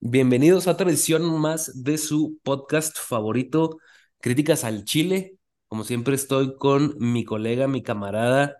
Bienvenidos 0.00 0.68
a 0.68 0.72
otra 0.72 0.90
edición 0.90 1.40
más 1.40 1.82
de 1.82 1.96
su 1.96 2.38
podcast 2.42 2.98
favorito, 2.98 3.78
Críticas 4.20 4.64
al 4.64 4.84
Chile. 4.84 5.38
Como 5.68 5.84
siempre 5.84 6.14
estoy 6.14 6.56
con 6.56 6.94
mi 6.98 7.24
colega, 7.24 7.66
mi 7.66 7.82
camarada, 7.82 8.56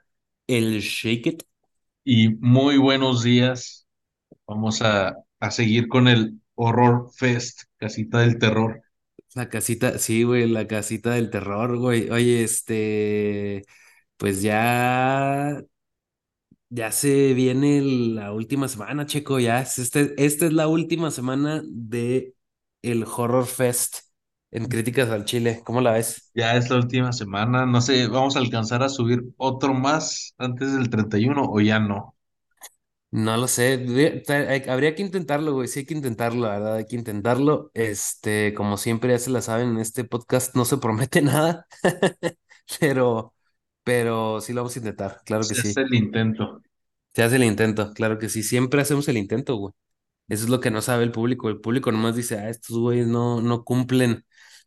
el 0.46 0.80
Shake 0.80 1.26
It. 1.26 1.42
Y 2.04 2.30
muy 2.36 2.78
buenos 2.78 3.22
días. 3.22 3.86
Vamos 4.46 4.80
a, 4.82 5.14
a 5.40 5.50
seguir 5.50 5.88
con 5.88 6.08
el 6.08 6.40
Horror 6.54 7.10
Fest, 7.14 7.64
Casita 7.76 8.20
del 8.20 8.38
Terror. 8.38 8.83
La 9.34 9.48
casita, 9.48 9.98
sí, 9.98 10.22
güey, 10.22 10.48
la 10.48 10.66
casita 10.68 11.10
del 11.12 11.28
terror, 11.30 11.76
güey. 11.78 12.08
Oye, 12.10 12.44
este, 12.44 13.64
pues 14.16 14.42
ya, 14.42 15.60
ya 16.70 16.90
se 16.92 17.34
viene 17.34 17.80
la 17.82 18.32
última 18.32 18.68
semana, 18.68 19.06
Checo, 19.06 19.38
ya. 19.40 19.60
es 19.60 19.78
Este, 19.78 20.14
esta 20.24 20.46
es 20.46 20.52
la 20.52 20.68
última 20.68 21.10
semana 21.10 21.62
de 21.66 22.34
el 22.82 23.04
Horror 23.04 23.46
Fest 23.46 23.98
en 24.50 24.66
Críticas 24.66 25.08
al 25.10 25.24
Chile. 25.24 25.62
¿Cómo 25.64 25.80
la 25.80 25.92
ves? 25.92 26.32
Ya 26.34 26.56
es 26.56 26.70
la 26.70 26.76
última 26.76 27.12
semana. 27.12 27.66
No 27.66 27.80
sé, 27.80 28.06
¿vamos 28.08 28.36
a 28.36 28.40
alcanzar 28.40 28.82
a 28.82 28.88
subir 28.88 29.22
otro 29.36 29.74
más 29.74 30.34
antes 30.38 30.72
del 30.74 30.90
31 30.90 31.44
o 31.50 31.60
ya 31.60 31.78
no? 31.80 32.13
No 33.14 33.36
lo 33.36 33.46
sé, 33.46 33.74
habría 34.68 34.96
que 34.96 35.02
intentarlo, 35.02 35.52
güey, 35.52 35.68
sí 35.68 35.80
hay 35.80 35.86
que 35.86 35.94
intentarlo, 35.94 36.48
la 36.48 36.54
verdad, 36.54 36.74
hay 36.74 36.86
que 36.86 36.96
intentarlo. 36.96 37.70
Este, 37.72 38.52
como 38.54 38.76
siempre 38.76 39.10
ya 39.12 39.20
se 39.20 39.30
la 39.30 39.40
saben, 39.40 39.68
en 39.68 39.78
este 39.78 40.02
podcast 40.02 40.56
no 40.56 40.64
se 40.64 40.78
promete 40.78 41.22
nada, 41.22 41.64
pero, 42.80 43.32
pero 43.84 44.40
sí 44.40 44.52
lo 44.52 44.62
vamos 44.62 44.74
a 44.74 44.80
intentar, 44.80 45.22
claro 45.24 45.46
que 45.46 45.54
Se 45.54 45.60
hace 45.60 45.72
sí. 45.74 45.80
el 45.82 45.94
intento. 45.94 46.60
Se 47.14 47.22
hace 47.22 47.36
el 47.36 47.44
intento, 47.44 47.92
claro 47.94 48.18
que 48.18 48.28
sí, 48.28 48.42
siempre 48.42 48.80
hacemos 48.80 49.06
el 49.08 49.16
intento, 49.16 49.54
güey. 49.56 49.72
Eso 50.28 50.44
es 50.44 50.50
lo 50.50 50.60
que 50.60 50.72
no 50.72 50.82
sabe 50.82 51.04
el 51.04 51.12
público, 51.12 51.48
el 51.48 51.60
público 51.60 51.92
nomás 51.92 52.16
dice, 52.16 52.38
ah, 52.38 52.48
estos 52.50 52.76
güeyes 52.78 53.06
no, 53.06 53.40
no 53.40 53.62
cumplen, 53.64 54.24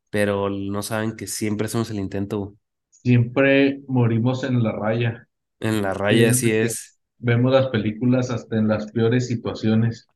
pero 0.09 0.49
no 0.49 0.83
saben 0.83 1.17
que 1.17 1.27
siempre 1.27 1.65
hacemos 1.67 1.89
el 1.91 1.99
intento, 1.99 2.39
güey. 2.39 2.57
Siempre 2.89 3.81
morimos 3.87 4.43
en 4.43 4.61
la 4.61 4.71
raya. 4.73 5.27
En 5.59 5.81
la 5.81 5.93
raya 5.93 6.31
así 6.31 6.51
es. 6.51 6.96
Vemos 7.19 7.51
las 7.53 7.67
películas 7.69 8.29
hasta 8.31 8.57
en 8.57 8.67
las 8.67 8.91
peores 8.91 9.27
situaciones. 9.27 10.07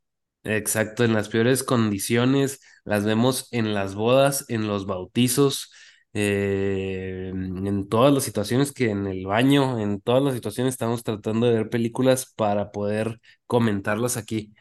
Exacto, 0.43 1.03
en 1.03 1.13
las 1.13 1.29
peores 1.29 1.63
condiciones, 1.63 2.61
las 2.83 3.05
vemos 3.05 3.47
en 3.51 3.73
las 3.75 3.93
bodas, 3.93 4.45
en 4.49 4.67
los 4.67 4.87
bautizos, 4.87 5.71
eh, 6.13 7.31
en 7.35 7.87
todas 7.89 8.11
las 8.11 8.23
situaciones 8.23 8.71
que 8.71 8.89
en 8.89 9.05
el 9.05 9.27
baño, 9.27 9.79
en 9.79 10.01
todas 10.01 10.23
las 10.23 10.33
situaciones 10.33 10.73
estamos 10.73 11.03
tratando 11.03 11.45
de 11.45 11.53
ver 11.53 11.69
películas 11.69 12.33
para 12.35 12.71
poder 12.71 13.19
comentarlas 13.45 14.17
aquí. 14.17 14.53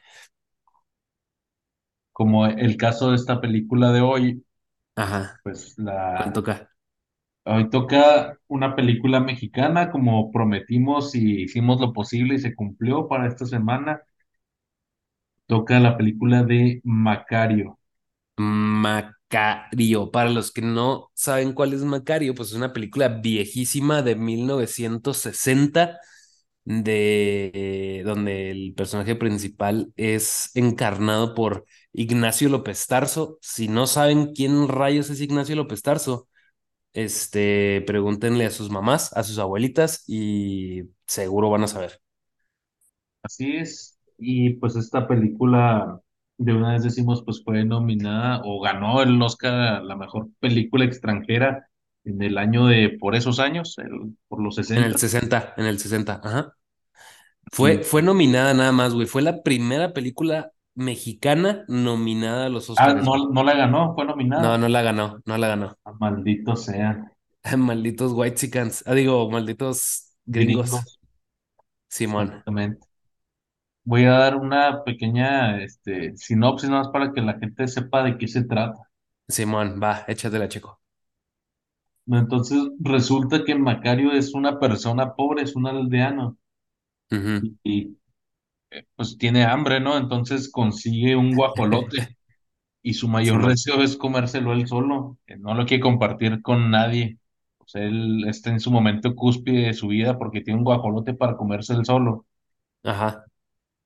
Como 2.13 2.47
el 2.47 2.77
caso 2.77 3.11
de 3.11 3.17
esta 3.17 3.41
película 3.41 3.91
de 3.93 4.01
hoy, 4.01 4.45
Ajá, 4.95 5.43
pues 5.43 5.75
¿cuál 6.15 6.33
la 6.33 6.35
toca? 6.35 6.70
Hoy 7.53 7.69
toca 7.69 8.39
una 8.47 8.77
película 8.77 9.19
mexicana, 9.19 9.91
como 9.91 10.31
prometimos 10.31 11.17
y 11.17 11.43
hicimos 11.43 11.81
lo 11.81 11.93
posible 11.93 12.37
y 12.37 12.39
se 12.39 12.55
cumplió 12.55 13.09
para 13.09 13.27
esta 13.27 13.45
semana. 13.45 14.03
Toca 15.47 15.81
la 15.81 15.97
película 15.97 16.45
de 16.45 16.81
Macario. 16.85 17.81
Macario. 18.37 20.13
Para 20.13 20.31
los 20.31 20.53
que 20.53 20.63
no 20.63 21.11
saben 21.15 21.53
cuál 21.53 21.73
es 21.73 21.83
Macario, 21.83 22.37
pues 22.37 22.51
es 22.51 22.55
una 22.55 22.73
película 22.73 23.09
viejísima 23.09 24.03
de 24.03 24.15
1960 24.15 25.99
de 26.65 28.03
donde 28.05 28.53
el 28.53 28.75
personaje 28.77 29.17
principal 29.17 29.93
es 29.97 30.53
encarnado 30.55 31.35
por 31.35 31.65
Ignacio 31.93 32.49
López 32.49 32.87
Tarso. 32.87 33.39
Si 33.41 33.67
no 33.67 33.89
saben 33.89 34.35
quién 34.35 34.69
rayos 34.69 35.11
es 35.11 35.21
Ignacio 35.21 35.57
López 35.57 35.83
Tarso, 35.83 36.29
este, 36.95 37.83
pregúntenle 37.87 38.47
a 38.47 38.51
sus 38.51 38.71
mamás, 38.71 39.13
a 39.17 39.23
sus 39.25 39.39
abuelitas 39.39 40.05
y 40.09 40.85
seguro 41.07 41.51
van 41.51 41.65
a 41.65 41.69
saber. 41.69 42.01
Así 43.23 43.57
es. 43.57 43.99
Y 44.19 44.55
pues 44.55 44.77
esta 44.77 45.07
película, 45.09 46.01
de 46.39 46.55
una 46.55 46.73
vez 46.73 46.83
decimos, 46.85 47.23
pues 47.25 47.43
fue 47.45 47.65
nominada 47.65 48.41
o 48.45 48.61
ganó 48.61 49.03
el 49.03 49.21
Oscar 49.23 49.55
a 49.55 49.83
la 49.83 49.97
mejor 49.97 50.29
película 50.41 50.85
extranjera 50.85 51.69
en 52.05 52.23
el 52.23 52.39
año 52.39 52.67
de, 52.67 52.97
por 53.01 53.15
esos 53.15 53.39
años, 53.41 53.77
el- 53.79 54.17
por 54.29 54.43
los 54.43 54.55
En 54.73 54.83
60. 54.83 54.85
el 54.85 54.97
60, 54.97 55.55
en 55.57 55.67
el 55.67 55.79
60, 55.79 56.21
ajá. 56.25 56.57
Fue, 57.53 57.83
fue 57.85 58.03
nominada 58.03 58.55
nada 58.55 58.73
más, 58.73 58.95
güey. 58.95 59.07
Fue 59.07 59.23
la 59.23 59.43
primera 59.43 59.93
película 59.93 60.53
mexicana 60.75 61.65
nominada 61.69 62.47
a 62.47 62.49
los 62.49 62.71
ah, 62.75 62.95
Oscars, 62.95 63.03
no, 63.03 63.13
güey. 63.13 63.23
no 63.33 63.45
la 63.45 63.55
ganó, 63.55 63.95
fue 63.95 64.05
No, 64.05 64.11
nominada. 64.13 64.59
no 64.59 64.69
la 64.69 64.83
ganó, 64.83 65.23
no 65.25 65.39
la 65.39 65.49
ganó. 65.49 65.79
Ah, 65.85 65.93
maldito 66.01 66.57
sea, 66.57 67.13
Malditos 67.59 68.13
whitexicans. 68.13 68.83
Ah, 68.87 68.95
digo, 68.95 69.31
malditos 69.31 70.13
gringos. 70.25 70.85
Simón, 71.89 72.43
exactamente. 72.45 72.87
Voy 73.85 74.05
a 74.05 74.13
dar 74.13 74.37
una 74.37 74.83
pequeña 74.85 75.63
este, 75.63 76.17
sinopsis 76.17 76.71
más 76.71 76.89
para 76.89 77.13
que 77.13 77.21
la 77.21 77.39
gente 77.39 77.69
sepa 77.69 78.03
de 78.03 78.17
qué 78.17 78.27
se 78.29 78.45
trata. 78.45 78.89
Simón, 79.37 79.81
va, 79.83 80.05
échatela, 80.09 80.47
chico. 80.49 80.79
Entonces, 82.07 82.59
resulta 82.81 83.45
que 83.45 83.55
Macario 83.55 84.13
es 84.13 84.35
una 84.35 84.59
persona 84.59 85.15
pobre, 85.15 85.43
es 85.43 85.55
un 85.57 85.67
aldeano 85.67 86.37
y, 87.41 87.57
y, 87.65 87.99
pues 88.97 89.19
tiene 89.19 89.45
hambre, 89.45 89.81
¿no? 89.81 89.97
Entonces 89.97 90.51
consigue 90.51 91.17
un 91.17 91.35
guajolote 91.35 91.99
y 92.83 92.95
su 92.95 93.09
mayor 93.09 93.47
deseo 93.47 93.83
es 93.83 93.97
comérselo 93.97 94.53
él 94.53 94.67
solo, 94.69 95.19
que 95.27 95.37
no 95.39 95.55
lo 95.55 95.67
quiere 95.67 95.83
compartir 95.83 96.43
con 96.43 96.71
nadie. 96.71 97.19
O 97.59 97.69
sea, 97.69 97.85
él 97.85 98.25
está 98.29 98.51
en 98.51 98.61
su 98.61 98.71
momento 98.73 99.15
cúspide 99.17 99.69
de 99.69 99.75
su 99.75 99.89
vida 99.89 100.19
porque 100.19 100.43
tiene 100.43 100.59
un 100.61 100.65
guajolote 100.65 101.15
para 101.15 101.37
comerse 101.37 101.75
él 101.75 101.85
solo 101.87 102.27
ajá, 102.83 103.27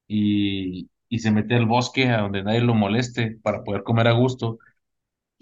y, 0.06 0.88
y 1.08 1.18
se 1.20 1.30
mete 1.30 1.54
al 1.54 1.66
bosque 1.66 2.08
a 2.10 2.20
donde 2.22 2.42
nadie 2.42 2.60
lo 2.60 2.74
moleste 2.74 3.38
para 3.42 3.64
poder 3.64 3.82
comer 3.84 4.08
a 4.08 4.12
gusto 4.12 4.58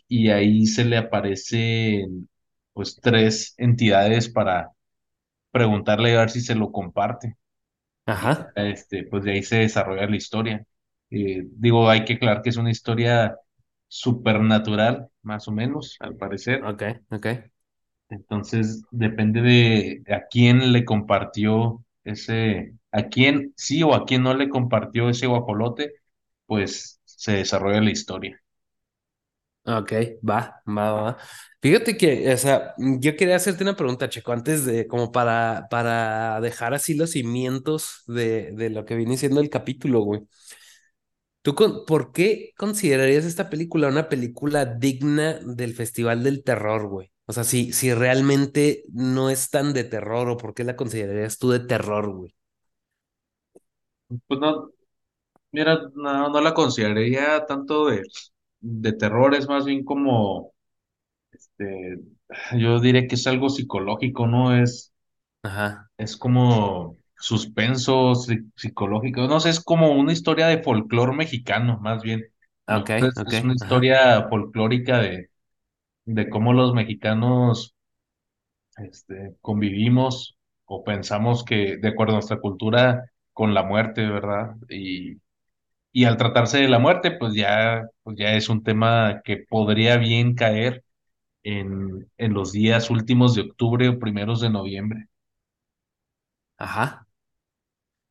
y 0.08 0.30
ahí 0.30 0.66
se 0.66 0.84
le 0.84 0.98
aparecen 0.98 2.28
pues 2.72 3.00
tres 3.02 3.54
entidades 3.58 4.28
para 4.28 4.72
preguntarle 5.52 6.16
a 6.16 6.20
ver 6.20 6.30
si 6.30 6.40
se 6.42 6.54
lo 6.56 6.72
comparte. 6.72 7.36
Ajá. 8.06 8.52
este, 8.56 9.04
pues 9.04 9.24
de 9.24 9.32
ahí 9.32 9.42
se 9.42 9.56
desarrolla 9.58 10.06
la 10.06 10.16
historia. 10.16 10.66
Eh, 11.10 11.44
digo, 11.52 11.88
hay 11.90 12.04
que 12.04 12.14
aclarar 12.14 12.42
que 12.42 12.50
es 12.50 12.56
una 12.56 12.70
historia 12.70 13.36
supernatural, 13.88 15.08
más 15.22 15.46
o 15.48 15.52
menos, 15.52 15.96
al 16.00 16.16
parecer. 16.16 16.64
Ok, 16.64 16.82
ok. 17.10 17.26
Entonces, 18.08 18.82
depende 18.90 19.40
de 19.42 20.02
a 20.14 20.26
quién 20.30 20.72
le 20.72 20.84
compartió 20.84 21.82
ese, 22.04 22.74
a 22.90 23.04
quién 23.08 23.54
sí 23.56 23.82
o 23.82 23.94
a 23.94 24.04
quién 24.04 24.22
no 24.22 24.34
le 24.34 24.48
compartió 24.50 25.08
ese 25.08 25.26
guajolote, 25.26 25.94
pues 26.46 27.00
se 27.04 27.32
desarrolla 27.36 27.80
la 27.80 27.90
historia. 27.90 28.41
Ok, 29.64 29.92
va, 30.28 30.60
va, 30.66 30.90
va. 30.92 31.18
Fíjate 31.60 31.96
que, 31.96 32.32
o 32.32 32.36
sea, 32.36 32.74
yo 32.78 33.14
quería 33.16 33.36
hacerte 33.36 33.62
una 33.62 33.76
pregunta, 33.76 34.08
Checo, 34.08 34.32
antes 34.32 34.64
de, 34.66 34.88
como 34.88 35.12
para, 35.12 35.68
para 35.70 36.40
dejar 36.40 36.74
así 36.74 36.94
los 36.94 37.10
cimientos 37.12 38.02
de, 38.08 38.50
de 38.52 38.70
lo 38.70 38.84
que 38.84 38.96
viene 38.96 39.16
siendo 39.16 39.40
el 39.40 39.50
capítulo, 39.50 40.00
güey. 40.00 40.22
¿Tú 41.42 41.54
con, 41.56 41.84
por 41.86 42.12
qué 42.12 42.52
considerarías 42.56 43.24
esta 43.24 43.50
película 43.50 43.88
una 43.88 44.08
película 44.08 44.64
digna 44.64 45.40
del 45.44 45.74
Festival 45.74 46.22
del 46.22 46.44
Terror, 46.44 46.86
güey? 46.88 47.10
O 47.26 47.32
sea, 47.32 47.42
si, 47.44 47.72
si 47.72 47.92
realmente 47.94 48.84
no 48.92 49.28
es 49.30 49.50
tan 49.50 49.72
de 49.72 49.84
terror, 49.84 50.28
¿o 50.28 50.36
por 50.36 50.54
qué 50.54 50.64
la 50.64 50.76
considerarías 50.76 51.38
tú 51.38 51.50
de 51.50 51.60
terror, 51.60 52.10
güey? 52.14 52.34
Pues 54.26 54.40
no, 54.40 54.70
mira, 55.52 55.78
no, 55.94 56.30
no 56.30 56.40
la 56.40 56.54
consideraría 56.54 57.44
tanto 57.46 57.86
de, 57.88 58.02
de 58.62 58.94
terror, 58.94 59.34
es 59.36 59.48
más 59.48 59.66
bien 59.66 59.84
como, 59.84 60.52
este, 61.32 61.98
yo 62.58 62.80
diría 62.80 63.06
que 63.08 63.16
es 63.16 63.26
algo 63.28 63.50
psicológico, 63.50 64.26
¿no? 64.28 64.56
Es, 64.56 64.92
Ajá, 65.42 65.90
es 65.98 66.16
como 66.16 66.96
suspenso 67.16 68.12
psi- 68.14 68.50
psicológico, 68.56 69.22
no 69.28 69.40
sé, 69.40 69.50
es 69.50 69.60
como 69.62 69.92
una 69.92 70.12
historia 70.12 70.46
de 70.48 70.62
folclore 70.62 71.14
mexicano, 71.16 71.78
más 71.80 72.02
bien. 72.02 72.24
ok, 72.66 72.90
Entonces, 72.96 73.14
ok, 73.16 73.32
es 73.38 73.42
una 73.42 73.54
ajá, 73.60 73.92
historia 73.94 74.28
folclórica 74.28 74.98
de, 75.00 75.30
de 76.06 76.30
cómo 76.30 76.52
los 76.54 76.74
mexicanos, 76.74 77.74
este, 78.78 79.36
convivimos 79.40 80.36
o 80.64 80.84
pensamos 80.84 81.44
que, 81.44 81.76
de 81.78 81.88
acuerdo 81.88 82.12
a 82.14 82.16
nuestra 82.16 82.40
cultura, 82.40 83.10
con 83.32 83.54
la 83.54 83.62
muerte, 83.62 84.06
¿verdad? 84.08 84.56
Y 84.68 85.16
Y 85.92 86.04
al 86.04 86.16
tratarse 86.16 86.58
de 86.58 86.68
la 86.68 86.78
muerte, 86.78 87.12
pues 87.12 87.34
ya, 87.34 87.82
pues 88.02 88.16
ya 88.18 88.34
es 88.34 88.48
un 88.48 88.62
tema 88.62 89.20
que 89.24 89.38
podría 89.48 89.96
bien 89.98 90.34
caer 90.34 90.84
en, 91.44 92.10
en 92.18 92.34
los 92.34 92.52
días 92.52 92.90
últimos 92.90 93.34
de 93.36 93.42
octubre 93.42 93.88
o 93.90 93.98
primeros 94.00 94.40
de 94.42 94.50
noviembre. 94.50 95.08
Ajá. 96.56 97.06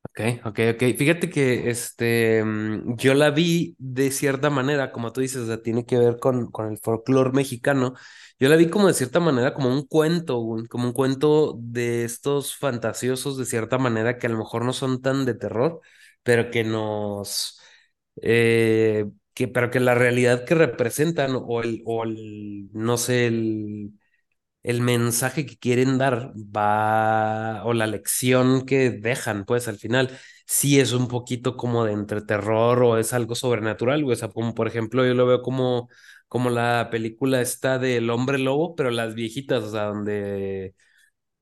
Ok, 0.04 0.20
ok, 0.44 0.58
ok. 0.74 0.82
Fíjate 0.98 1.30
que 1.30 1.70
este, 1.70 2.44
mm, 2.44 2.96
yo 2.96 3.14
la 3.14 3.30
vi 3.30 3.74
de 3.78 4.10
cierta 4.10 4.50
manera, 4.50 4.92
como 4.92 5.12
tú 5.12 5.20
dices, 5.22 5.42
o 5.42 5.46
sea, 5.46 5.62
tiene 5.62 5.86
que 5.86 5.96
ver 5.98 6.18
con, 6.18 6.50
con 6.50 6.70
el 6.70 6.78
folclore 6.78 7.30
mexicano. 7.32 7.94
Yo 8.38 8.48
la 8.48 8.56
vi 8.56 8.68
como 8.68 8.88
de 8.88 8.94
cierta 8.94 9.20
manera, 9.20 9.54
como 9.54 9.68
un 9.70 9.86
cuento, 9.86 10.44
como 10.68 10.86
un 10.88 10.92
cuento 10.92 11.56
de 11.58 12.04
estos 12.04 12.56
fantasiosos, 12.56 13.38
de 13.38 13.46
cierta 13.46 13.78
manera, 13.78 14.18
que 14.18 14.26
a 14.26 14.30
lo 14.30 14.38
mejor 14.38 14.64
no 14.64 14.72
son 14.74 15.00
tan 15.00 15.24
de 15.24 15.34
terror, 15.34 15.80
pero 16.22 16.50
que 16.50 16.64
nos, 16.64 17.60
eh, 18.20 19.06
que, 19.34 19.48
pero 19.48 19.70
que 19.70 19.80
la 19.80 19.94
realidad 19.94 20.44
que 20.44 20.54
representan, 20.54 21.32
o 21.34 21.62
el, 21.62 21.82
o 21.86 22.04
el, 22.04 22.68
no 22.72 22.96
sé, 22.98 23.26
el 23.26 23.92
el 24.62 24.80
mensaje 24.80 25.44
que 25.46 25.56
quieren 25.58 25.98
dar 25.98 26.32
va, 26.36 27.64
o 27.64 27.72
la 27.74 27.86
lección 27.86 28.64
que 28.66 28.90
dejan, 28.90 29.44
pues 29.44 29.66
al 29.68 29.76
final, 29.78 30.10
sí 30.46 30.78
es 30.80 30.92
un 30.92 31.08
poquito 31.08 31.56
como 31.56 31.84
de 31.84 31.92
entre 31.92 32.22
terror 32.22 32.82
o 32.82 32.96
es 32.98 33.12
algo 33.12 33.34
sobrenatural, 33.34 34.04
güey. 34.04 34.14
O 34.14 34.18
sea, 34.18 34.28
como 34.28 34.54
por 34.54 34.68
ejemplo, 34.68 35.04
yo 35.04 35.14
lo 35.14 35.26
veo 35.26 35.42
como, 35.42 35.88
como 36.28 36.48
la 36.50 36.88
película 36.90 37.40
esta 37.40 37.78
del 37.78 38.08
hombre 38.10 38.38
lobo, 38.38 38.74
pero 38.76 38.90
las 38.90 39.14
viejitas, 39.14 39.64
o 39.64 39.70
sea, 39.72 39.84
donde, 39.86 40.74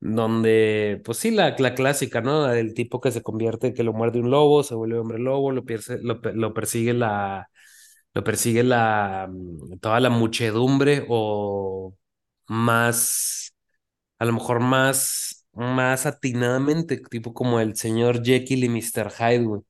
donde, 0.01 1.01
pues 1.05 1.19
sí, 1.19 1.31
la, 1.31 1.55
la 1.59 1.75
clásica, 1.75 2.21
¿no? 2.21 2.45
Del 2.47 2.73
tipo 2.75 3.01
que 3.01 3.11
se 3.11 3.23
convierte, 3.23 3.73
que 3.75 3.83
lo 3.83 3.93
muerde 3.93 4.21
un 4.21 4.31
lobo, 4.31 4.63
se 4.63 4.75
vuelve 4.75 4.99
hombre 4.99 5.19
lobo, 5.19 5.51
lo, 5.53 5.65
pierce- 5.65 5.99
lo, 6.03 6.21
lo 6.33 6.53
persigue 6.55 6.93
la, 6.93 7.49
lo 8.13 8.23
persigue 8.23 8.63
la, 8.63 9.27
mm, 9.31 9.79
toda 9.79 9.99
la 9.99 10.09
muchedumbre 10.09 11.05
o 11.09 11.95
más 12.47 13.53
a 14.19 14.25
lo 14.25 14.33
mejor 14.33 14.59
más, 14.59 15.47
más 15.53 16.05
atinadamente, 16.05 16.97
tipo 17.09 17.33
como 17.33 17.59
el 17.59 17.75
señor 17.75 18.23
Jekyll 18.23 18.63
y 18.63 18.69
Mr. 18.69 19.11
Hyde, 19.11 19.45
güey. 19.45 19.61
O 19.61 19.65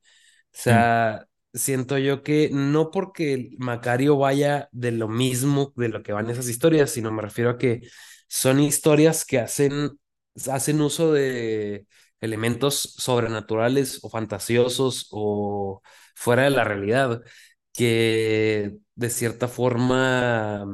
Mm. 0.67 0.85
sea, 0.85 1.25
siento 1.53 1.97
yo 1.97 2.23
que 2.23 2.49
no 2.53 2.91
porque 2.91 3.33
el 3.33 3.51
Macario 3.59 4.17
vaya 4.17 4.69
de 4.71 4.91
lo 4.91 5.07
mismo 5.07 5.73
de 5.75 5.89
lo 5.89 6.03
que 6.03 6.13
van 6.13 6.29
esas 6.29 6.49
historias, 6.49 6.91
sino 6.91 7.11
me 7.11 7.21
refiero 7.23 7.51
a 7.51 7.57
que 7.57 7.81
son 8.27 8.59
historias 8.61 9.25
que 9.25 9.39
hacen, 9.39 9.91
hacen 10.51 10.81
uso 10.81 11.11
de 11.13 11.87
elementos 12.21 12.81
sobrenaturales 12.97 13.99
o 14.03 14.09
fantasiosos 14.09 15.07
o 15.11 15.81
fuera 16.15 16.43
de 16.43 16.51
la 16.51 16.63
realidad, 16.63 17.21
que 17.73 18.77
de 18.95 19.09
cierta 19.09 19.47
forma 19.47 20.65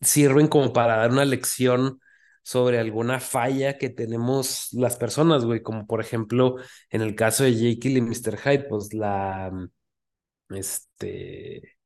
sirven 0.00 0.48
como 0.48 0.72
para 0.72 0.96
dar 0.96 1.10
una 1.10 1.24
lección 1.24 2.00
sobre 2.42 2.78
alguna 2.78 3.20
falla 3.20 3.78
que 3.78 3.90
tenemos 3.90 4.68
las 4.72 4.96
personas, 4.96 5.44
güey, 5.44 5.62
como 5.62 5.86
por 5.86 6.00
ejemplo 6.00 6.56
en 6.90 7.02
el 7.02 7.14
caso 7.14 7.44
de 7.44 7.54
Jekyll 7.54 7.98
y 7.98 8.00
Mr. 8.02 8.38
Hyde, 8.38 8.64
pues 8.68 8.94
la, 8.94 9.50
este, 10.50 11.77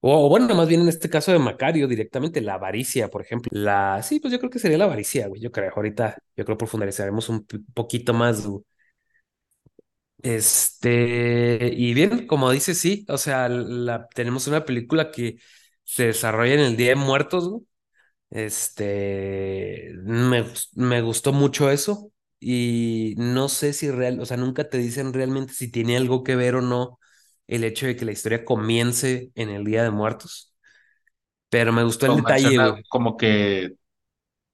o, 0.00 0.28
bueno, 0.28 0.54
más 0.54 0.68
bien 0.68 0.82
en 0.82 0.88
este 0.88 1.10
caso 1.10 1.32
de 1.32 1.38
Macario 1.38 1.88
directamente, 1.88 2.40
la 2.40 2.54
avaricia, 2.54 3.08
por 3.08 3.22
ejemplo, 3.22 3.50
la, 3.52 4.02
sí, 4.02 4.20
pues 4.20 4.32
yo 4.32 4.38
creo 4.38 4.50
que 4.50 4.58
sería 4.58 4.78
la 4.78 4.84
avaricia, 4.84 5.26
güey, 5.28 5.40
yo 5.40 5.50
creo, 5.52 5.72
ahorita, 5.74 6.16
yo 6.36 6.44
creo 6.44 6.56
profundizaremos 6.58 7.28
un 7.28 7.46
poquito 7.74 8.14
más. 8.14 8.46
Este, 10.22 11.70
y 11.76 11.94
bien, 11.94 12.26
como 12.26 12.50
dice, 12.50 12.74
sí, 12.74 13.04
o 13.08 13.18
sea, 13.18 13.48
la, 13.48 14.08
tenemos 14.14 14.46
una 14.48 14.64
película 14.64 15.10
que 15.12 15.38
se 15.84 16.06
desarrolla 16.06 16.54
en 16.54 16.60
el 16.60 16.76
Día 16.76 16.88
de 16.90 16.94
Muertos, 16.96 17.48
güey. 17.48 17.62
Este, 18.30 19.92
me, 20.04 20.44
me 20.76 21.02
gustó 21.02 21.32
mucho 21.32 21.70
eso. 21.70 22.12
Y 22.40 23.14
no 23.18 23.48
sé 23.48 23.72
si 23.74 23.90
real, 23.90 24.20
o 24.20 24.26
sea, 24.26 24.36
nunca 24.38 24.68
te 24.70 24.78
dicen 24.78 25.12
realmente 25.14 25.54
si 25.54 25.70
tiene 25.70 25.96
algo 25.96 26.24
que 26.24 26.36
ver 26.36 26.56
o 26.56 26.62
no 26.62 26.98
el 27.48 27.64
hecho 27.64 27.86
de 27.86 27.96
que 27.96 28.04
la 28.04 28.12
historia 28.12 28.44
comience 28.44 29.30
en 29.34 29.50
el 29.50 29.64
Día 29.64 29.82
de 29.84 29.90
Muertos, 29.90 30.54
pero 31.50 31.72
me 31.72 31.84
gustó 31.84 32.06
el 32.06 32.16
detalle, 32.16 32.84
como 32.88 33.16
que, 33.16 33.74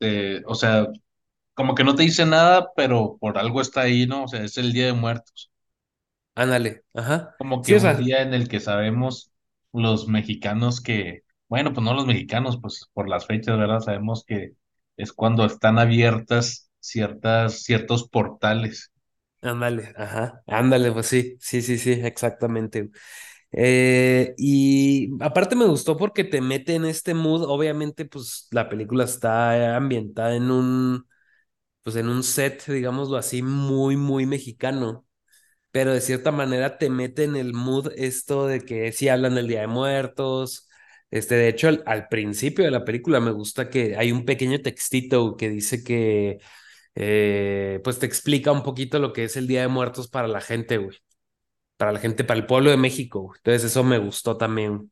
eh, 0.00 0.42
o 0.46 0.54
sea, 0.56 0.88
como 1.54 1.74
que 1.74 1.84
no 1.84 1.94
te 1.96 2.04
dice 2.04 2.26
nada, 2.26 2.70
pero 2.76 3.18
por 3.20 3.38
algo 3.38 3.60
está 3.62 3.82
ahí, 3.82 4.06
¿no? 4.06 4.24
O 4.24 4.28
sea, 4.28 4.44
es 4.44 4.58
el 4.58 4.72
Día 4.74 4.86
de 4.86 4.92
Muertos. 4.94 5.52
Ándale, 6.34 6.84
ajá. 6.94 7.34
Como 7.36 7.62
que 7.64 7.72
Sí, 7.72 7.74
o 7.74 7.80
un 7.80 7.96
día 7.96 8.22
en 8.22 8.34
el 8.34 8.48
que 8.48 8.60
sabemos 8.60 9.32
los 9.72 10.06
mexicanos 10.08 10.80
que, 10.80 11.22
bueno, 11.48 11.72
pues 11.72 11.84
no 11.84 11.94
los 11.94 12.06
mexicanos, 12.06 12.58
pues 12.60 12.88
por 12.92 13.08
las 13.08 13.26
fechas, 13.26 13.58
¿verdad? 13.58 13.80
Sabemos 13.80 14.24
que 14.24 14.52
es 14.96 15.12
cuando 15.12 15.44
están 15.44 15.78
abiertas 15.78 16.70
ciertas, 16.80 17.62
ciertos 17.64 18.08
portales. 18.08 18.91
Ándale, 19.42 19.92
ajá, 19.96 20.42
ándale, 20.46 20.92
pues 20.92 21.06
sí, 21.06 21.36
sí, 21.40 21.62
sí, 21.62 21.78
sí, 21.78 21.92
exactamente. 21.92 22.90
Eh, 23.52 24.34
y 24.38 25.10
aparte 25.22 25.56
me 25.56 25.66
gustó 25.66 25.96
porque 25.96 26.24
te 26.24 26.40
mete 26.40 26.74
en 26.76 26.84
este 26.86 27.14
mood, 27.14 27.44
obviamente, 27.44 28.04
pues 28.06 28.48
la 28.52 28.68
película 28.68 29.04
está 29.04 29.76
ambientada 29.76 30.36
en 30.36 30.50
un 30.50 31.06
pues 31.82 31.96
en 31.96 32.08
un 32.08 32.22
set, 32.24 32.64
digámoslo 32.66 33.16
así, 33.18 33.42
muy, 33.42 33.96
muy 33.96 34.26
mexicano, 34.26 35.06
pero 35.70 35.92
de 35.92 36.00
cierta 36.00 36.32
manera 36.32 36.78
te 36.78 36.90
mete 36.90 37.24
en 37.24 37.36
el 37.36 37.54
mood 37.54 37.92
esto 37.96 38.46
de 38.46 38.60
que 38.60 38.92
sí 38.92 39.08
hablan 39.08 39.34
del 39.36 39.48
Día 39.48 39.62
de 39.62 39.66
Muertos. 39.68 40.68
Este, 41.10 41.34
de 41.36 41.48
hecho, 41.48 41.68
al, 41.68 41.82
al 41.86 42.08
principio 42.08 42.64
de 42.64 42.70
la 42.70 42.84
película 42.84 43.20
me 43.20 43.30
gusta 43.32 43.70
que 43.70 43.96
hay 43.96 44.12
un 44.12 44.24
pequeño 44.24 44.60
textito 44.60 45.36
que 45.36 45.48
dice 45.50 45.82
que, 45.84 46.38
eh, 46.94 47.80
pues 47.84 47.98
te 47.98 48.06
explica 48.06 48.52
un 48.52 48.62
poquito 48.62 48.98
lo 48.98 49.12
que 49.12 49.24
es 49.24 49.36
el 49.36 49.46
Día 49.48 49.62
de 49.62 49.68
Muertos 49.68 50.08
para 50.08 50.28
la 50.28 50.40
gente, 50.40 50.78
güey, 50.78 50.98
para 51.76 51.92
la 51.92 52.00
gente, 52.00 52.24
para 52.24 52.40
el 52.40 52.46
pueblo 52.46 52.70
de 52.70 52.76
México. 52.78 53.22
güey. 53.22 53.38
Entonces 53.38 53.64
eso 53.70 53.84
me 53.84 53.98
gustó 53.98 54.36
también. 54.38 54.90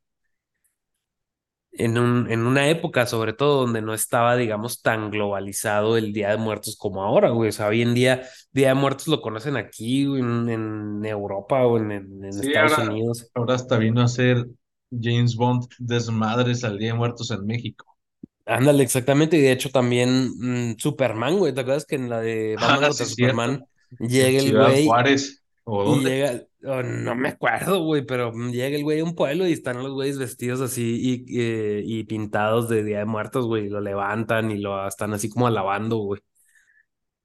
en 1.72 1.98
un, 1.98 2.30
en 2.30 2.46
una 2.46 2.68
época, 2.68 3.06
sobre 3.06 3.32
todo, 3.32 3.60
donde 3.62 3.80
no 3.82 3.94
estaba, 3.94 4.36
digamos, 4.36 4.82
tan 4.82 5.10
globalizado 5.10 5.96
el 5.96 6.12
Día 6.12 6.30
de 6.30 6.36
Muertos 6.36 6.76
como 6.76 7.02
ahora, 7.02 7.30
güey. 7.30 7.50
O 7.50 7.52
sea, 7.52 7.68
hoy 7.68 7.82
en 7.82 7.94
día, 7.94 8.22
Día 8.52 8.68
de 8.68 8.74
Muertos 8.74 9.06
lo 9.08 9.20
conocen 9.20 9.56
aquí, 9.56 10.04
güey, 10.06 10.20
en, 10.22 10.48
en 10.48 11.04
Europa 11.04 11.64
o 11.66 11.78
en, 11.78 11.92
en, 11.92 12.24
en 12.24 12.38
Sí, 12.40 12.40
Estados 12.40 12.76
ahora, 12.76 12.78
Unidos. 12.78 13.30
ahora 13.34 13.54
hasta 13.54 13.78
vino 13.78 14.00
a 14.02 14.08
ser 14.08 14.46
James 14.90 15.36
Bond 15.36 15.66
desmadres 15.78 16.64
al 16.64 16.78
Día 16.78 16.92
de 16.92 16.98
Muertos 16.98 17.30
en 17.30 17.44
México. 17.46 17.89
Ándale, 18.50 18.82
exactamente. 18.82 19.36
Y 19.36 19.40
de 19.42 19.52
hecho, 19.52 19.70
también 19.70 20.70
mm, 20.72 20.76
Superman, 20.78 21.38
güey. 21.38 21.54
¿Te 21.54 21.60
acuerdas 21.60 21.86
que 21.86 21.94
en 21.96 22.08
la 22.10 22.20
de 22.20 22.56
Batman 22.58 22.84
Ah, 22.84 22.92
sí, 22.92 23.04
contra 23.04 23.06
cierto. 23.06 23.44
Superman 23.46 23.64
llega 23.98 24.40
el 24.40 24.52
güey 24.54 24.76
Juárez. 24.82 25.42
¿O 25.64 25.84
y 25.84 26.00
dónde? 26.02 26.10
llega, 26.10 26.42
oh, 26.64 26.82
no 26.82 27.14
me 27.14 27.30
acuerdo, 27.30 27.84
güey, 27.84 28.04
pero 28.06 28.32
llega 28.32 28.76
el 28.76 28.82
güey 28.84 29.00
a 29.00 29.04
un 29.04 29.14
pueblo 29.14 29.46
y 29.46 29.52
están 29.52 29.78
los 29.82 29.92
güeyes 29.92 30.18
vestidos 30.18 30.60
así 30.60 31.24
y, 31.28 31.40
eh, 31.40 31.82
y 31.84 32.04
pintados 32.04 32.68
de 32.68 32.84
Día 32.84 32.98
de 33.00 33.04
Muertos, 33.06 33.46
güey. 33.46 33.66
y 33.66 33.68
Lo 33.70 33.80
levantan 33.80 34.50
y 34.50 34.58
lo 34.58 34.86
están 34.88 35.14
así 35.14 35.28
como 35.30 35.46
alabando, 35.46 35.98
güey. 35.98 36.20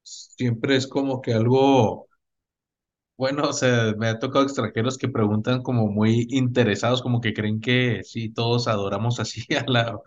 Siempre 0.04 0.76
es 0.78 0.88
como 0.88 1.22
que 1.22 1.34
algo 1.34 2.08
Bueno, 3.18 3.44
o 3.50 3.54
sea, 3.54 3.94
me 3.98 4.08
ha 4.08 4.20
tocado 4.20 4.44
extranjeros 4.44 4.98
que 4.98 5.08
preguntan 5.08 5.62
como 5.64 5.88
muy 5.88 6.28
interesados, 6.32 7.02
como 7.02 7.22
que 7.22 7.34
creen 7.34 7.62
que 7.62 8.02
sí, 8.04 8.30
todos 8.34 8.68
adoramos 8.68 9.20
así 9.22 9.46
a 9.56 9.64
la, 9.72 9.98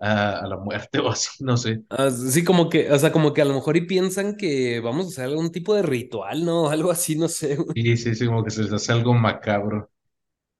a, 0.00 0.40
a 0.40 0.46
la 0.48 0.56
muerte 0.58 0.98
o 1.00 1.10
así, 1.10 1.44
no 1.44 1.56
sé. 1.56 1.82
Ah, 1.90 2.10
sí, 2.10 2.44
como 2.44 2.68
que, 2.68 2.90
o 2.92 2.98
sea, 2.98 3.12
como 3.12 3.32
que 3.32 3.40
a 3.40 3.44
lo 3.46 3.54
mejor 3.54 3.76
y 3.78 3.86
piensan 3.86 4.36
que 4.36 4.78
vamos 4.80 5.06
a 5.06 5.08
hacer 5.08 5.24
algún 5.24 5.50
tipo 5.50 5.74
de 5.74 5.82
ritual, 5.82 6.44
¿no? 6.44 6.68
Algo 6.70 6.90
así, 6.90 7.16
no 7.16 7.28
sé. 7.28 7.56
Sí, 7.74 7.96
sí, 7.96 8.14
sí, 8.14 8.26
como 8.26 8.44
que 8.44 8.50
se 8.50 8.62
les 8.64 8.72
hace 8.74 8.92
algo 8.92 9.14
macabro. 9.14 9.90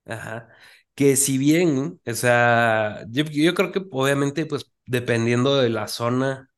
Ajá. 0.07 0.49
Que 0.95 1.17
si 1.17 1.39
bien, 1.39 2.01
o 2.07 2.15
sea, 2.15 3.05
yo, 3.11 3.25
yo 3.25 3.55
creo 3.55 3.71
que 3.73 3.83
obviamente, 3.91 4.47
pues, 4.47 4.71
dependiendo 4.87 5.57
de 5.57 5.69
la 5.71 5.87
zona, 5.89 6.51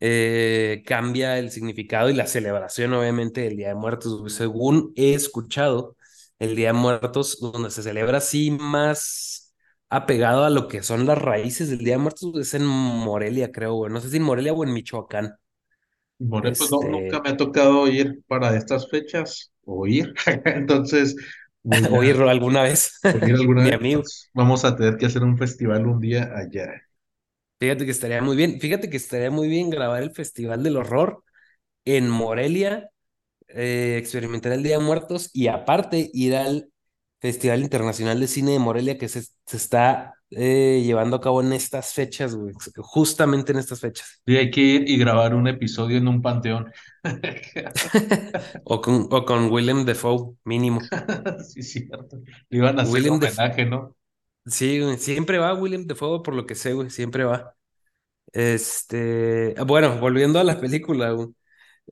eh, 0.00 0.82
cambia 0.86 1.38
el 1.38 1.50
significado 1.50 2.10
y 2.10 2.14
la 2.14 2.26
celebración, 2.26 2.92
obviamente, 2.94 3.42
del 3.42 3.56
Día 3.56 3.68
de 3.70 3.74
Muertos. 3.76 4.34
Según 4.34 4.92
he 4.96 5.14
escuchado, 5.14 5.96
el 6.38 6.56
Día 6.56 6.68
de 6.68 6.72
Muertos, 6.74 7.38
donde 7.40 7.70
se 7.70 7.82
celebra 7.82 8.18
así 8.18 8.50
más 8.52 9.41
apegado 9.96 10.44
a 10.44 10.50
lo 10.50 10.68
que 10.68 10.82
son 10.82 11.06
las 11.06 11.18
raíces 11.18 11.70
del 11.70 11.78
Día 11.80 11.94
de 11.94 11.98
Muertos, 11.98 12.36
es 12.40 12.54
en 12.54 12.64
Morelia, 12.66 13.52
creo, 13.52 13.74
güey. 13.74 13.92
No 13.92 14.00
sé 14.00 14.10
si 14.10 14.16
en 14.18 14.22
Morelia 14.24 14.52
o 14.54 14.64
en 14.64 14.72
Michoacán. 14.72 15.34
Pues 16.28 16.70
no, 16.70 16.88
nunca 16.90 17.20
Este, 17.20 17.22
me 17.22 17.30
ha 17.30 17.36
tocado 17.36 17.88
ir 17.88 18.22
para 18.26 18.56
estas 18.56 18.88
fechas 18.88 19.52
o 19.64 19.86
ir, 19.86 20.14
entonces 20.44 21.16
oírlo 21.90 22.28
alguna 22.30 22.62
vez, 22.62 22.92
o 23.08 23.18
ir 23.22 23.34
alguna 23.34 23.64
mi 23.66 23.70
vez. 23.70 23.80
pues, 23.92 24.30
vamos 24.34 24.64
a 24.64 24.76
tener 24.76 24.96
que 24.96 25.06
hacer 25.06 25.22
un 25.22 25.38
festival 25.38 25.86
un 25.86 26.00
día 26.00 26.30
allá. 26.36 26.82
Fíjate 27.60 27.84
que 27.84 27.92
estaría 27.92 28.20
muy 28.22 28.36
bien, 28.36 28.60
fíjate 28.60 28.90
que 28.90 28.96
estaría 28.96 29.30
muy 29.30 29.46
bien 29.48 29.70
grabar 29.70 30.02
el 30.02 30.10
Festival 30.12 30.62
del 30.64 30.76
Horror 30.76 31.22
en 31.84 32.10
Morelia, 32.10 32.90
eh, 33.48 33.96
experimentar 33.98 34.52
el 34.52 34.62
Día 34.64 34.78
de 34.78 34.84
Muertos 34.84 35.30
y 35.34 35.48
aparte 35.48 36.10
ir 36.14 36.36
al 36.36 36.71
Festival 37.22 37.62
Internacional 37.62 38.18
de 38.18 38.26
Cine 38.26 38.50
de 38.50 38.58
Morelia 38.58 38.98
que 38.98 39.08
se, 39.08 39.22
se 39.22 39.56
está 39.56 40.14
eh, 40.30 40.82
llevando 40.84 41.16
a 41.16 41.20
cabo 41.20 41.40
en 41.40 41.52
estas 41.52 41.94
fechas, 41.94 42.34
güey, 42.34 42.52
justamente 42.78 43.52
en 43.52 43.58
estas 43.58 43.80
fechas. 43.80 44.20
Y 44.26 44.36
hay 44.36 44.50
que 44.50 44.60
ir 44.60 44.88
y 44.88 44.98
grabar 44.98 45.32
un 45.32 45.46
episodio 45.46 45.98
en 45.98 46.08
un 46.08 46.20
panteón. 46.20 46.72
O 48.64 48.80
con, 48.80 49.06
o 49.10 49.24
con 49.24 49.52
Willem 49.52 49.84
Dafoe, 49.84 50.34
mínimo. 50.44 50.80
Sí, 51.48 51.62
cierto. 51.62 52.18
Le 52.50 52.58
iban 52.58 52.78
a 52.78 52.82
hacer 52.82 53.02
Dafoe, 53.02 53.16
homenaje, 53.16 53.66
¿no? 53.66 53.96
sí, 54.46 54.80
güey, 54.80 54.98
siempre 54.98 55.38
va 55.38 55.54
Willem 55.54 55.86
Dafoe, 55.86 56.22
por 56.22 56.34
lo 56.34 56.44
que 56.44 56.56
sé, 56.56 56.72
güey, 56.72 56.90
siempre 56.90 57.24
va. 57.24 57.54
Este, 58.32 59.54
bueno, 59.66 59.98
volviendo 60.00 60.40
a 60.40 60.44
la 60.44 60.58
película, 60.58 61.10
güey. 61.12 61.28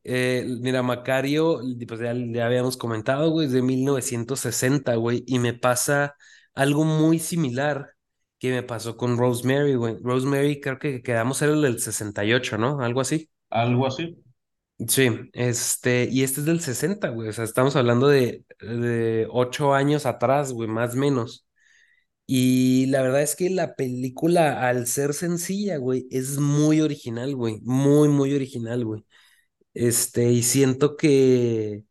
Eh, 0.05 0.45
mira, 0.61 0.83
Macario, 0.83 1.61
pues 1.87 2.01
ya, 2.01 2.15
ya 2.15 2.47
habíamos 2.47 2.77
comentado, 2.77 3.31
güey, 3.31 3.47
es 3.47 3.53
de 3.53 3.63
1960, 3.63 4.95
güey, 4.97 5.25
y 5.27 5.39
me 5.39 5.53
pasa 5.55 6.17
algo 6.55 6.85
muy 6.85 7.19
similar 7.19 7.91
que 8.39 8.51
me 8.51 8.63
pasó 8.63 8.97
con 8.97 9.19
Rosemary, 9.19 9.75
güey. 9.75 9.97
Rosemary 10.03 10.61
creo 10.61 10.79
que 10.79 11.03
quedamos 11.03 11.43
era 11.43 11.53
el 11.53 11.63
del 11.63 11.81
68, 11.81 12.57
¿no? 12.59 12.81
Algo 12.83 13.01
así. 13.01 13.31
Algo 13.51 13.87
así. 13.87 14.21
Sí, 14.89 15.11
este, 15.35 16.09
y 16.11 16.23
este 16.23 16.41
es 16.41 16.47
del 16.47 16.61
60, 16.61 17.11
güey, 17.11 17.29
o 17.29 17.33
sea, 17.35 17.45
estamos 17.45 17.77
hablando 17.77 18.09
de, 18.09 18.47
de 18.61 19.27
ocho 19.31 19.75
años 19.75 20.07
atrás, 20.07 20.53
güey, 20.55 20.69
más 20.69 20.95
o 20.95 20.97
menos. 20.97 21.47
Y 22.27 22.87
la 22.87 23.03
verdad 23.03 23.23
es 23.23 23.37
que 23.37 23.51
la 23.51 23.77
película, 23.77 24.69
al 24.69 24.87
ser 24.87 25.15
sencilla, 25.15 25.79
güey, 25.79 26.07
es 26.11 26.39
muy 26.39 26.81
original, 26.81 27.37
güey, 27.37 27.61
muy, 27.63 28.09
muy 28.09 28.35
original, 28.35 28.85
güey. 28.85 29.05
Este, 29.75 30.31
y 30.31 30.43
siento 30.43 30.97
que 30.97 31.85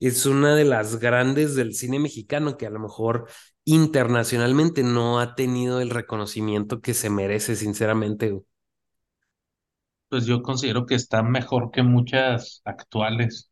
es 0.00 0.26
una 0.26 0.54
de 0.56 0.64
las 0.64 0.98
grandes 0.98 1.54
del 1.54 1.74
cine 1.74 1.98
mexicano 2.00 2.56
que 2.56 2.66
a 2.66 2.70
lo 2.70 2.80
mejor 2.80 3.28
internacionalmente 3.64 4.82
no 4.82 5.20
ha 5.20 5.34
tenido 5.36 5.80
el 5.80 5.90
reconocimiento 5.90 6.80
que 6.80 6.94
se 6.94 7.10
merece, 7.10 7.56
sinceramente. 7.56 8.40
Pues 10.08 10.26
yo 10.26 10.42
considero 10.42 10.84
que 10.86 10.94
está 10.94 11.22
mejor 11.22 11.70
que 11.70 11.82
muchas 11.82 12.60
actuales. 12.64 13.50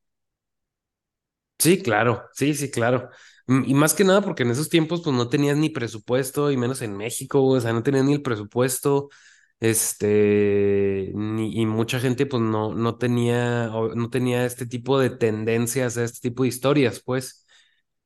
Sí, 1.58 1.82
claro, 1.82 2.24
sí, 2.34 2.54
sí, 2.54 2.70
claro. 2.70 3.10
Y 3.48 3.74
más 3.74 3.94
que 3.94 4.04
nada 4.04 4.20
porque 4.22 4.42
en 4.44 4.50
esos 4.50 4.68
tiempos 4.68 5.00
pues 5.02 5.16
no 5.16 5.28
tenías 5.28 5.56
ni 5.56 5.70
presupuesto, 5.70 6.50
y 6.52 6.56
menos 6.56 6.82
en 6.82 6.96
México, 6.96 7.42
o 7.44 7.60
sea, 7.60 7.72
no 7.72 7.82
tenías 7.82 8.04
ni 8.04 8.12
el 8.14 8.22
presupuesto, 8.22 9.08
este, 9.60 11.12
ni, 11.14 11.60
y 11.60 11.66
mucha 11.66 12.00
gente 12.00 12.26
pues 12.26 12.42
no, 12.42 12.74
no 12.74 12.96
tenía, 12.98 13.70
o 13.74 13.94
no 13.94 14.10
tenía 14.10 14.44
este 14.46 14.66
tipo 14.66 14.98
de 15.00 15.10
tendencias, 15.10 15.96
a 15.98 16.04
este 16.04 16.30
tipo 16.30 16.42
de 16.44 16.48
historias, 16.50 17.00
pues, 17.04 17.46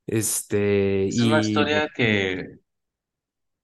este, 0.06 1.08
Es 1.08 1.20
una 1.20 1.38
historia 1.40 1.88
que, 1.94 2.58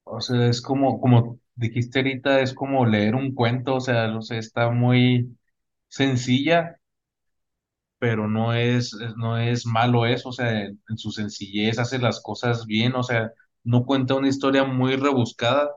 o 0.04 0.20
sea, 0.20 0.48
es 0.48 0.60
como, 0.62 1.00
como 1.00 1.38
dijiste 1.54 1.98
ahorita, 2.00 2.40
es 2.40 2.54
como 2.54 2.86
leer 2.86 3.14
un 3.14 3.34
cuento, 3.34 3.76
o 3.76 3.80
sea, 3.80 4.08
no 4.08 4.22
sé, 4.22 4.38
está 4.38 4.70
muy 4.70 5.36
sencilla, 5.88 6.78
pero 7.98 8.28
no 8.28 8.52
es, 8.54 8.92
es- 8.94 9.16
no 9.16 9.38
es 9.38 9.66
malo 9.66 10.06
eso, 10.06 10.28
o 10.30 10.32
sea, 10.32 10.62
en, 10.64 10.80
en 10.88 10.98
su 10.98 11.10
sencillez 11.10 11.78
hace 11.78 11.98
las 11.98 12.20
cosas 12.22 12.66
bien, 12.66 12.94
o 12.94 13.02
sea, 13.02 13.32
no 13.64 13.84
cuenta 13.84 14.14
una 14.14 14.28
historia 14.28 14.64
muy 14.64 14.96
rebuscada, 14.96 15.70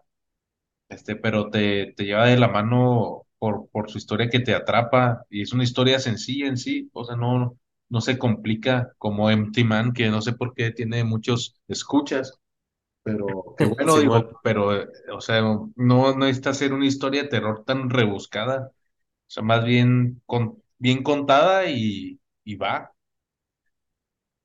este, 0.91 1.15
pero 1.17 1.49
te, 1.49 1.93
te 1.97 2.05
lleva 2.05 2.27
de 2.27 2.37
la 2.39 2.49
mano 2.49 3.27
por, 3.39 3.69
por 3.71 3.89
su 3.91 3.97
historia 3.99 4.29
que 4.29 4.39
te 4.41 4.55
atrapa, 4.55 5.25
y 5.29 5.41
es 5.43 5.53
una 5.53 5.63
historia 5.65 5.99
sencilla 5.99 6.47
en 6.47 6.57
sí, 6.57 6.89
o 6.93 7.05
sea, 7.05 7.15
no, 7.17 7.57
no 7.89 8.01
se 8.01 8.17
complica 8.19 8.93
como 8.99 9.29
Empty 9.31 9.63
Man, 9.65 9.93
que 9.93 10.09
no 10.09 10.21
sé 10.21 10.33
por 10.33 10.53
qué 10.55 10.71
tiene 10.71 11.03
muchos 11.03 11.61
escuchas. 11.67 12.39
Pero 13.03 13.55
qué 13.57 13.65
bueno, 13.65 13.97
digo, 13.99 14.39
pero, 14.43 14.75
eh, 14.75 14.87
o 15.13 15.21
sea, 15.21 15.41
no, 15.41 15.71
no 15.75 16.17
necesita 16.17 16.53
ser 16.53 16.73
una 16.73 16.85
historia 16.85 17.23
de 17.23 17.29
terror 17.29 17.63
tan 17.65 17.89
rebuscada. 17.89 18.71
O 18.73 18.73
sea, 19.27 19.43
más 19.43 19.65
bien, 19.65 20.21
con, 20.25 20.63
bien 20.79 21.03
contada 21.03 21.67
y, 21.69 22.19
y 22.43 22.55
va. 22.55 22.91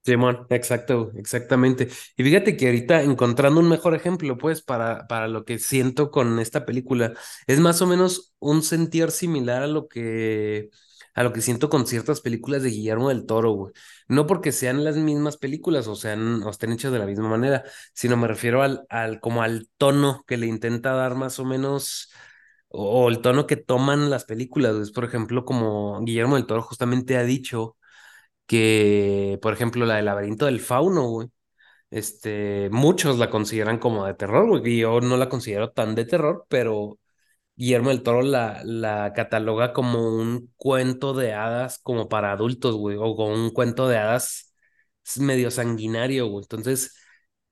Simón, 0.06 0.46
exacto, 0.50 1.10
exactamente. 1.16 1.88
Y 2.16 2.22
fíjate 2.22 2.56
que 2.56 2.66
ahorita 2.66 3.02
encontrando 3.02 3.58
un 3.60 3.68
mejor 3.68 3.92
ejemplo, 3.96 4.38
pues, 4.38 4.62
para, 4.62 5.08
para 5.08 5.26
lo 5.26 5.44
que 5.44 5.58
siento 5.58 6.12
con 6.12 6.38
esta 6.38 6.64
película, 6.64 7.12
es 7.48 7.58
más 7.58 7.82
o 7.82 7.88
menos 7.88 8.32
un 8.38 8.62
sentir 8.62 9.10
similar 9.10 9.64
a 9.64 9.66
lo 9.66 9.88
que, 9.88 10.70
a 11.14 11.24
lo 11.24 11.32
que 11.32 11.40
siento 11.40 11.68
con 11.68 11.88
ciertas 11.88 12.20
películas 12.20 12.62
de 12.62 12.70
Guillermo 12.70 13.08
del 13.08 13.26
Toro, 13.26 13.50
güey. 13.52 13.72
No 14.06 14.28
porque 14.28 14.52
sean 14.52 14.84
las 14.84 14.96
mismas 14.96 15.38
películas 15.38 15.88
o 15.88 15.96
sean, 15.96 16.40
o 16.44 16.50
estén 16.50 16.70
hechas 16.70 16.92
de 16.92 17.00
la 17.00 17.06
misma 17.06 17.28
manera, 17.28 17.64
sino 17.92 18.16
me 18.16 18.28
refiero 18.28 18.62
al, 18.62 18.86
al, 18.88 19.18
como 19.18 19.42
al 19.42 19.68
tono 19.76 20.22
que 20.28 20.36
le 20.36 20.46
intenta 20.46 20.92
dar 20.92 21.16
más 21.16 21.40
o 21.40 21.44
menos, 21.44 22.12
o, 22.68 23.04
o 23.06 23.08
el 23.08 23.20
tono 23.20 23.46
que 23.48 23.56
toman 23.56 24.08
las 24.10 24.24
películas. 24.24 24.76
Es, 24.76 24.92
por 24.92 25.04
ejemplo, 25.04 25.44
como 25.44 26.00
Guillermo 26.04 26.36
del 26.36 26.46
Toro 26.46 26.62
justamente 26.62 27.16
ha 27.16 27.24
dicho 27.24 27.76
que, 28.46 29.38
por 29.42 29.52
ejemplo, 29.52 29.86
la 29.86 29.96
del 29.96 30.06
laberinto 30.06 30.46
del 30.46 30.60
fauno, 30.60 31.08
güey. 31.08 31.28
Este, 31.90 32.68
muchos 32.70 33.18
la 33.18 33.30
consideran 33.30 33.78
como 33.78 34.06
de 34.06 34.14
terror, 34.14 34.48
güey, 34.48 34.74
y 34.74 34.80
yo 34.80 35.00
no 35.00 35.16
la 35.16 35.28
considero 35.28 35.70
tan 35.72 35.94
de 35.94 36.04
terror, 36.04 36.46
pero 36.48 36.98
Guillermo 37.56 37.90
del 37.90 38.02
Toro 38.02 38.22
la, 38.22 38.62
la 38.64 39.12
cataloga 39.14 39.72
como 39.72 40.08
un 40.16 40.52
cuento 40.56 41.14
de 41.14 41.32
hadas 41.34 41.78
como 41.82 42.08
para 42.08 42.32
adultos, 42.32 42.76
güey, 42.76 42.96
o 43.00 43.16
como 43.16 43.34
un 43.34 43.50
cuento 43.50 43.88
de 43.88 43.98
hadas 43.98 44.54
medio 45.18 45.50
sanguinario, 45.50 46.26
güey. 46.28 46.42
Entonces, 46.44 46.94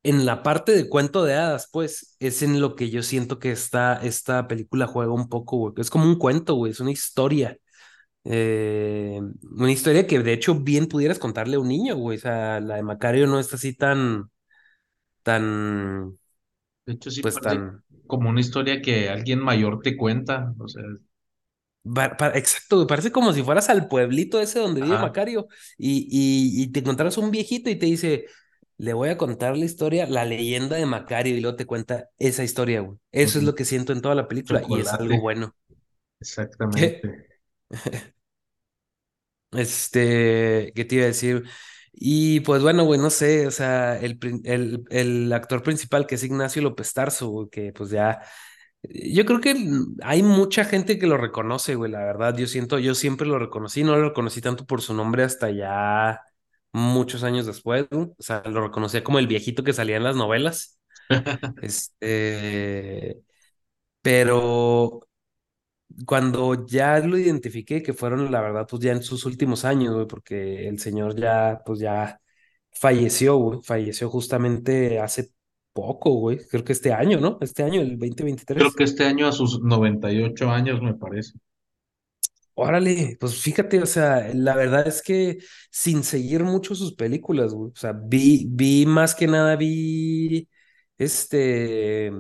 en 0.03 0.27
la 0.27 0.43
parte 0.43 0.73
de 0.73 0.89
cuento 0.89 1.25
de 1.25 1.35
hadas, 1.35 1.69
pues, 1.73 2.17
es 2.21 2.43
en 2.43 2.61
lo 2.61 2.77
que 2.77 2.91
yo 2.91 3.03
siento 3.03 3.39
que 3.39 3.53
esta, 3.53 3.97
esta 4.05 4.47
película 4.49 4.87
juega 4.87 5.13
un 5.13 5.29
poco, 5.29 5.57
güey. 5.59 5.75
Es 5.79 5.91
como 5.91 6.05
un 6.05 6.19
cuento, 6.19 6.55
güey, 6.55 6.73
es 6.73 6.81
una 6.81 6.91
historia. 6.93 7.57
Eh, 8.25 9.21
una 9.53 9.73
historia 9.73 10.07
que 10.07 10.19
de 10.21 10.33
hecho 10.33 10.55
bien 10.57 10.87
pudieras 10.89 11.19
contarle 11.19 11.57
a 11.57 11.61
un 11.61 11.69
niño, 11.69 11.97
güey. 11.97 12.19
O 12.19 12.21
sea, 12.21 12.61
la 12.61 12.77
de 12.77 12.83
Macario 12.83 13.27
no 13.27 13.39
es 13.39 13.53
así 13.55 13.75
tan, 13.75 14.31
tan, 15.23 16.19
De 16.87 16.95
hecho, 16.95 17.11
sí 17.11 17.23
pues 17.23 17.41
tan. 17.41 17.83
como 18.07 18.31
una 18.31 18.41
historia 18.41 18.81
que 18.83 19.09
alguien 19.09 19.41
mayor 19.41 19.81
te 19.83 19.97
cuenta. 19.97 20.55
O 20.59 20.69
sea, 20.69 20.83
exacto, 22.35 22.77
güey, 22.77 22.87
parece 22.89 23.13
como 23.13 23.33
si 23.33 23.43
fueras 23.43 23.69
al 23.69 23.89
pueblito 23.89 24.41
ese 24.41 24.59
donde 24.59 24.81
vive 24.81 24.95
ajá. 24.95 25.03
Macario 25.07 25.49
y, 25.77 26.09
y, 26.11 26.63
y 26.63 26.73
te 26.73 26.81
encontraras 26.81 27.19
un 27.19 27.31
viejito 27.31 27.69
y 27.71 27.77
te 27.77 27.87
dice, 27.87 28.27
le 28.79 28.93
voy 28.95 29.11
a 29.11 29.19
contar 29.19 29.57
la 29.57 29.65
historia, 29.65 30.07
la 30.07 30.25
leyenda 30.25 30.77
de 30.77 30.87
Macario, 30.87 31.37
y 31.37 31.41
luego 31.41 31.57
te 31.57 31.67
cuenta 31.67 32.09
esa 32.19 32.43
historia, 32.43 32.81
güey. 32.81 32.99
Eso 33.13 33.39
es 33.39 33.45
lo 33.45 33.55
que 33.55 33.65
siento 33.65 33.93
en 33.93 34.01
toda 34.01 34.15
la 34.15 34.29
película 34.29 34.63
y 34.69 34.81
es 34.81 34.93
algo 34.93 35.21
bueno. 35.21 35.55
exactamente. 36.21 37.27
Este, 39.53 40.73
¿qué 40.75 40.85
te 40.85 40.97
iba 40.97 41.05
a 41.05 41.07
decir? 41.09 41.45
Y 41.93 42.41
pues 42.41 42.61
bueno, 42.63 42.85
güey, 42.85 42.99
no 43.01 43.09
sé, 43.11 43.47
o 43.47 43.51
sea, 43.53 43.97
el, 44.01 44.19
el, 44.45 44.85
el 44.91 45.33
actor 45.33 45.63
principal 45.63 46.07
que 46.09 46.17
es 46.17 46.25
Ignacio 46.25 46.61
López 46.63 46.93
Tarso, 46.93 47.29
güey, 47.29 47.49
que 47.51 47.73
pues 47.73 47.91
ya, 47.91 48.21
yo 48.83 49.25
creo 49.27 49.41
que 49.41 49.55
hay 50.03 50.23
mucha 50.25 50.65
gente 50.65 50.99
que 50.99 51.07
lo 51.07 51.17
reconoce, 51.19 51.77
güey, 51.77 51.91
la 51.93 52.01
verdad, 52.05 52.37
yo 52.37 52.47
siento, 52.49 52.79
yo 52.81 52.95
siempre 52.97 53.27
lo 53.29 53.39
reconocí, 53.39 53.85
no 53.85 53.97
lo 53.97 54.09
reconocí 54.09 54.41
tanto 54.41 54.67
por 54.67 54.83
su 54.83 54.93
nombre 54.95 55.23
hasta 55.25 55.51
ya 55.51 56.21
muchos 56.73 57.23
años 57.25 57.47
después, 57.47 57.87
güey, 57.91 58.05
o 58.19 58.23
sea, 58.23 58.43
lo 58.47 58.63
reconocía 58.67 59.05
como 59.05 59.19
el 59.21 59.29
viejito 59.29 59.63
que 59.65 59.73
salía 59.73 59.97
en 59.99 60.05
las 60.05 60.17
novelas, 60.17 60.81
este, 61.63 63.21
pero 64.03 65.01
cuando 66.07 66.67
ya 66.67 66.99
lo 67.01 67.19
identifiqué, 67.19 67.83
que 67.83 67.95
fueron, 67.95 68.31
la 68.33 68.41
verdad, 68.41 68.67
pues 68.69 68.83
ya 68.83 68.93
en 68.93 69.03
sus 69.03 69.25
últimos 69.27 69.65
años, 69.65 69.95
güey, 69.95 70.07
porque 70.07 70.69
el 70.69 70.79
señor 70.79 71.17
ya, 71.19 71.63
pues 71.65 71.79
ya 71.81 72.21
falleció, 72.73 73.37
güey, 73.37 73.61
falleció 73.63 74.11
justamente 74.11 75.01
hace 75.01 75.31
poco, 75.73 76.11
güey, 76.13 76.39
creo 76.49 76.65
que 76.65 76.73
este 76.73 76.93
año, 76.93 77.21
¿no? 77.21 77.39
Este 77.41 77.63
año, 77.63 77.81
el 77.81 77.99
Creo 78.53 78.71
2023. 78.71 78.75
que 78.75 78.83
este 78.85 79.05
año 79.05 79.29
a 79.29 79.33
sus 79.33 79.61
98 79.63 80.51
años, 80.51 80.83
me 80.83 80.95
parece. 80.95 81.35
Órale, 82.57 83.17
pues 83.19 83.41
fíjate, 83.43 83.83
o 83.83 83.87
sea, 83.87 84.29
la 84.33 84.55
verdad 84.55 84.87
es 84.87 85.03
que 85.03 85.39
sin 85.73 86.05
seguir 86.05 86.45
mucho 86.45 86.75
sus 86.77 86.95
películas, 86.95 87.53
güey, 87.53 87.73
o 87.73 87.77
sea, 87.77 87.93
vi, 87.93 88.47
vi 88.49 88.87
más 88.87 89.15
que 89.17 89.27
nada, 89.27 89.57
vi, 89.57 90.49
este, 90.97 92.13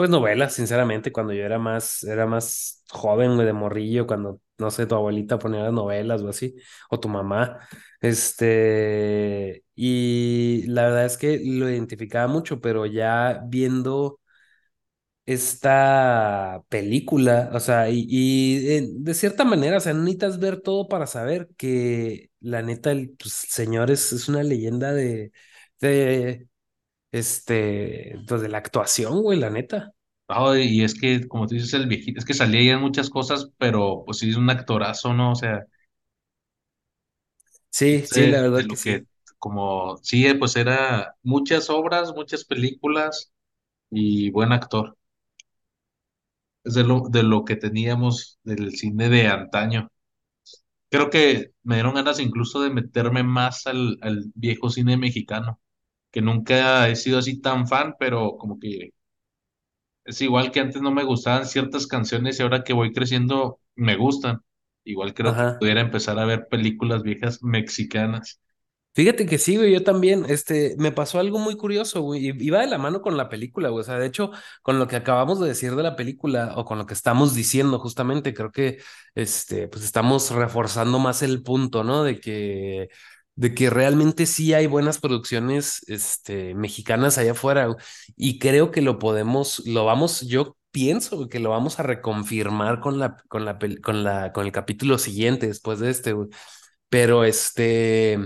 pues 0.00 0.08
novelas, 0.10 0.54
sinceramente, 0.54 1.12
cuando 1.12 1.34
yo 1.34 1.44
era 1.44 1.58
más, 1.58 2.02
era 2.04 2.24
más 2.26 2.82
joven, 2.90 3.34
güey, 3.34 3.46
de 3.46 3.52
morrillo, 3.52 4.06
cuando, 4.06 4.40
no 4.58 4.70
sé, 4.70 4.86
tu 4.86 4.94
abuelita 4.94 5.38
ponía 5.38 5.64
las 5.64 5.74
novelas 5.74 6.22
o 6.22 6.28
así, 6.30 6.56
o 6.88 6.98
tu 6.98 7.08
mamá, 7.10 7.58
este, 8.00 9.62
y 9.74 10.64
la 10.68 10.84
verdad 10.84 11.04
es 11.04 11.18
que 11.18 11.38
lo 11.44 11.68
identificaba 11.68 12.28
mucho, 12.28 12.60
pero 12.62 12.86
ya 12.86 13.42
viendo 13.46 14.20
esta 15.26 16.62
película, 16.68 17.50
o 17.54 17.60
sea, 17.60 17.88
y, 17.90 18.66
eh, 18.68 18.88
de 18.90 19.14
cierta 19.14 19.44
manera, 19.44 19.76
o 19.76 19.80
sea, 19.80 19.92
necesitas 19.94 20.38
ver 20.40 20.60
todo 20.60 20.88
para 20.88 21.06
saber 21.06 21.48
que 21.56 22.30
la 22.40 22.62
neta, 22.62 22.90
el 22.92 23.10
pues, 23.18 23.32
señor 23.34 23.90
es, 23.90 24.12
es 24.12 24.28
una 24.28 24.42
leyenda 24.42 24.92
de, 24.92 25.32
de, 25.80 26.48
este, 27.12 28.16
pues 28.26 28.40
de 28.42 28.48
la 28.48 28.58
actuación, 28.58 29.22
güey, 29.22 29.38
la 29.38 29.50
neta. 29.50 29.94
Ah, 30.28 30.56
y 30.58 30.82
es 30.84 30.94
que, 30.98 31.26
como 31.26 31.46
tú 31.48 31.54
dices, 31.56 31.74
el 31.74 31.86
viejito, 31.88 32.20
es 32.20 32.24
que 32.24 32.34
salía 32.34 32.60
ahí 32.60 32.68
en 32.70 32.80
muchas 32.80 33.10
cosas, 33.10 33.50
pero 33.58 34.04
pues 34.06 34.18
sí 34.18 34.30
es 34.30 34.36
un 34.36 34.48
actorazo, 34.48 35.12
¿no? 35.12 35.32
O 35.32 35.34
sea, 35.34 35.64
Sí, 37.70 38.04
sí, 38.06 38.26
la 38.26 38.42
verdad 38.42 38.66
que 38.68 38.76
sí. 38.76 38.76
que, 38.80 39.06
como, 39.38 39.96
sí, 40.02 40.26
eh, 40.26 40.34
pues 40.36 40.56
era 40.56 41.14
muchas 41.22 41.70
obras, 41.70 42.12
muchas 42.14 42.44
películas 42.44 43.32
y 43.90 44.30
buen 44.32 44.52
actor. 44.52 44.96
Es 46.64 46.74
de 46.74 46.84
lo, 46.84 47.02
de 47.10 47.22
lo 47.22 47.44
que 47.44 47.56
teníamos 47.56 48.38
del 48.44 48.72
cine 48.76 49.08
de 49.10 49.26
antaño. 49.28 49.90
Creo 50.90 51.10
que 51.10 51.52
me 51.64 51.76
dieron 51.76 51.94
ganas 51.94 52.20
incluso 52.20 52.60
de 52.62 52.70
meterme 52.70 53.22
más 53.24 53.66
al, 53.66 53.98
al 54.02 54.32
viejo 54.34 54.70
cine 54.70 54.96
mexicano, 54.96 55.60
que 56.10 56.22
nunca 56.22 56.88
he 56.88 56.96
sido 56.96 57.18
así 57.18 57.40
tan 57.40 57.66
fan, 57.68 57.94
pero 57.98 58.36
como 58.38 58.58
que 58.58 58.90
es 60.04 60.20
igual 60.22 60.50
que 60.50 60.60
antes 60.60 60.82
no 60.82 60.90
me 60.90 61.04
gustaban 61.04 61.46
ciertas 61.46 61.86
canciones 61.86 62.38
y 62.38 62.42
ahora 62.42 62.64
que 62.64 62.72
voy 62.72 62.92
creciendo 62.92 63.60
me 63.76 63.96
gustan. 63.96 64.40
Igual 64.84 65.14
creo 65.14 65.34
que 65.34 65.42
pudiera 65.58 65.80
empezar 65.82 66.18
a 66.18 66.24
ver 66.24 66.48
películas 66.48 67.02
viejas 67.02 67.42
mexicanas. 67.42 68.40
Fíjate 68.92 69.24
que 69.24 69.38
sí, 69.38 69.56
güey, 69.56 69.72
yo 69.72 69.84
también, 69.84 70.26
este, 70.28 70.74
me 70.76 70.90
pasó 70.90 71.20
algo 71.20 71.38
muy 71.38 71.56
curioso, 71.56 72.02
güey, 72.02 72.26
y 72.26 72.44
iba 72.44 72.60
de 72.60 72.66
la 72.66 72.76
mano 72.76 73.00
con 73.02 73.16
la 73.16 73.28
película, 73.28 73.68
güey, 73.68 73.82
o 73.82 73.84
sea, 73.84 73.98
de 74.00 74.06
hecho, 74.06 74.32
con 74.62 74.80
lo 74.80 74.88
que 74.88 74.96
acabamos 74.96 75.38
de 75.38 75.46
decir 75.46 75.76
de 75.76 75.82
la 75.84 75.94
película, 75.94 76.54
o 76.56 76.64
con 76.64 76.76
lo 76.76 76.86
que 76.86 76.94
estamos 76.94 77.34
diciendo 77.36 77.78
justamente, 77.78 78.34
creo 78.34 78.50
que, 78.50 78.78
este, 79.14 79.68
pues 79.68 79.84
estamos 79.84 80.30
reforzando 80.32 80.98
más 80.98 81.22
el 81.22 81.42
punto, 81.44 81.84
¿no? 81.84 82.02
De 82.02 82.18
que, 82.20 82.88
de 83.36 83.54
que 83.54 83.70
realmente 83.70 84.26
sí 84.26 84.52
hay 84.54 84.66
buenas 84.66 84.98
producciones, 84.98 85.82
este, 85.88 86.54
mexicanas 86.54 87.18
allá 87.18 87.32
afuera, 87.32 87.74
y 88.16 88.38
creo 88.38 88.70
que 88.70 88.82
lo 88.82 88.98
podemos, 88.98 89.60
lo 89.66 89.84
vamos, 89.84 90.22
yo 90.22 90.56
pienso 90.70 91.28
que 91.28 91.40
lo 91.40 91.50
vamos 91.50 91.80
a 91.80 91.82
reconfirmar 91.82 92.80
con 92.80 92.98
la, 92.98 93.16
con 93.28 93.44
la, 93.44 93.58
con 93.82 94.04
la, 94.04 94.32
con 94.32 94.46
el 94.46 94.52
capítulo 94.52 94.98
siguiente, 94.98 95.46
después 95.48 95.78
de 95.80 95.90
este, 95.90 96.14
pero 96.88 97.24
este... 97.24 98.18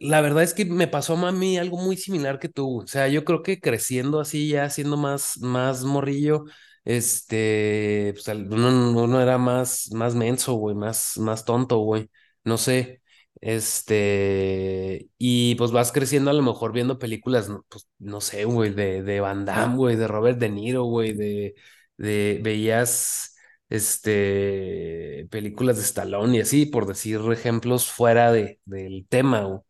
La 0.00 0.20
verdad 0.22 0.42
es 0.42 0.54
que 0.54 0.64
me 0.64 0.88
pasó 0.88 1.14
a 1.26 1.32
mí 1.32 1.58
algo 1.58 1.76
muy 1.78 1.96
similar 1.96 2.38
que 2.38 2.48
tú. 2.48 2.82
O 2.82 2.86
sea, 2.86 3.08
yo 3.08 3.24
creo 3.24 3.42
que 3.42 3.60
creciendo 3.60 4.20
así, 4.20 4.48
ya 4.48 4.70
siendo 4.70 4.96
más, 4.96 5.38
más 5.40 5.84
morrillo, 5.84 6.44
este, 6.84 8.12
pues 8.14 8.26
uno 8.28 9.20
era 9.20 9.36
más, 9.38 9.90
más 9.92 10.14
menso, 10.14 10.54
güey, 10.54 10.74
más, 10.74 11.18
más 11.18 11.44
tonto, 11.44 11.78
güey. 11.78 12.10
No 12.44 12.56
sé. 12.58 13.02
Este, 13.40 15.08
y 15.18 15.54
pues 15.56 15.70
vas 15.70 15.92
creciendo 15.92 16.30
a 16.30 16.34
lo 16.34 16.42
mejor 16.42 16.72
viendo 16.72 16.98
películas, 16.98 17.48
no, 17.48 17.64
pues 17.68 17.88
no 17.98 18.20
sé, 18.20 18.44
güey, 18.46 18.70
de, 18.72 19.02
de 19.02 19.20
Van 19.20 19.44
Damme, 19.44 19.76
güey, 19.76 19.96
de 19.96 20.08
Robert 20.08 20.38
De 20.38 20.48
Niro, 20.48 20.84
güey, 20.84 21.12
de, 21.12 21.54
de, 21.98 22.40
veías, 22.42 23.36
este, 23.68 25.26
películas 25.30 25.76
de 25.76 25.82
Stallone 25.82 26.38
y 26.38 26.40
así, 26.40 26.66
por 26.66 26.86
decir 26.86 27.20
ejemplos 27.32 27.90
fuera 27.90 28.32
de, 28.32 28.60
del 28.64 29.06
tema, 29.08 29.42
güey 29.42 29.60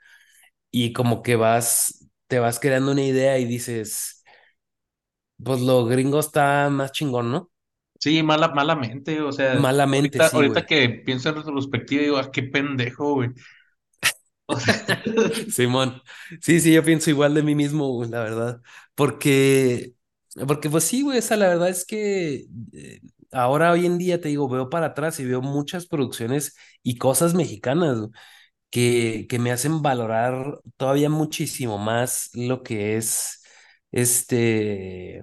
y 0.70 0.92
como 0.92 1.22
que 1.22 1.36
vas, 1.36 2.08
te 2.26 2.38
vas 2.40 2.58
creando 2.58 2.92
una 2.92 3.02
idea 3.04 3.38
y 3.38 3.44
dices, 3.44 4.24
pues 5.42 5.60
lo 5.60 5.84
gringo 5.86 6.18
está 6.18 6.68
más 6.70 6.92
chingón, 6.92 7.30
¿no? 7.30 7.50
Sí, 8.00 8.22
mala, 8.22 8.48
malamente, 8.48 9.20
o 9.22 9.32
sea, 9.32 9.54
Malamente, 9.54 10.18
ahorita, 10.18 10.28
sí, 10.28 10.36
ahorita 10.36 10.60
güey. 10.60 10.66
que 10.66 10.88
pienso 11.06 11.30
en 11.30 11.36
retrospectiva, 11.36 12.02
digo, 12.02 12.18
ah, 12.18 12.30
qué 12.30 12.42
pendejo, 12.42 13.14
güey. 13.14 13.30
Simón. 15.50 16.02
Sí, 16.40 16.60
sí, 16.60 16.72
yo 16.74 16.84
pienso 16.84 17.10
igual 17.10 17.34
de 17.34 17.42
mí 17.42 17.54
mismo, 17.54 18.04
la 18.04 18.20
verdad. 18.22 18.62
Porque, 18.94 19.94
porque 20.46 20.68
pues 20.70 20.84
sí, 20.84 21.02
güey, 21.02 21.18
esa 21.18 21.36
la 21.36 21.48
verdad 21.48 21.68
es 21.68 21.84
que 21.84 22.46
eh, 22.72 23.00
ahora 23.32 23.72
hoy 23.72 23.86
en 23.86 23.98
día 23.98 24.20
te 24.20 24.28
digo, 24.28 24.48
veo 24.48 24.68
para 24.70 24.86
atrás 24.88 25.18
y 25.20 25.24
veo 25.24 25.40
muchas 25.42 25.86
producciones 25.86 26.56
y 26.82 26.98
cosas 26.98 27.34
mexicanas 27.34 27.98
que, 28.70 29.26
que 29.28 29.38
me 29.38 29.52
hacen 29.52 29.82
valorar 29.82 30.58
todavía 30.76 31.10
muchísimo 31.10 31.78
más 31.78 32.30
lo 32.34 32.62
que 32.62 32.96
es 32.96 33.42
este 33.92 35.22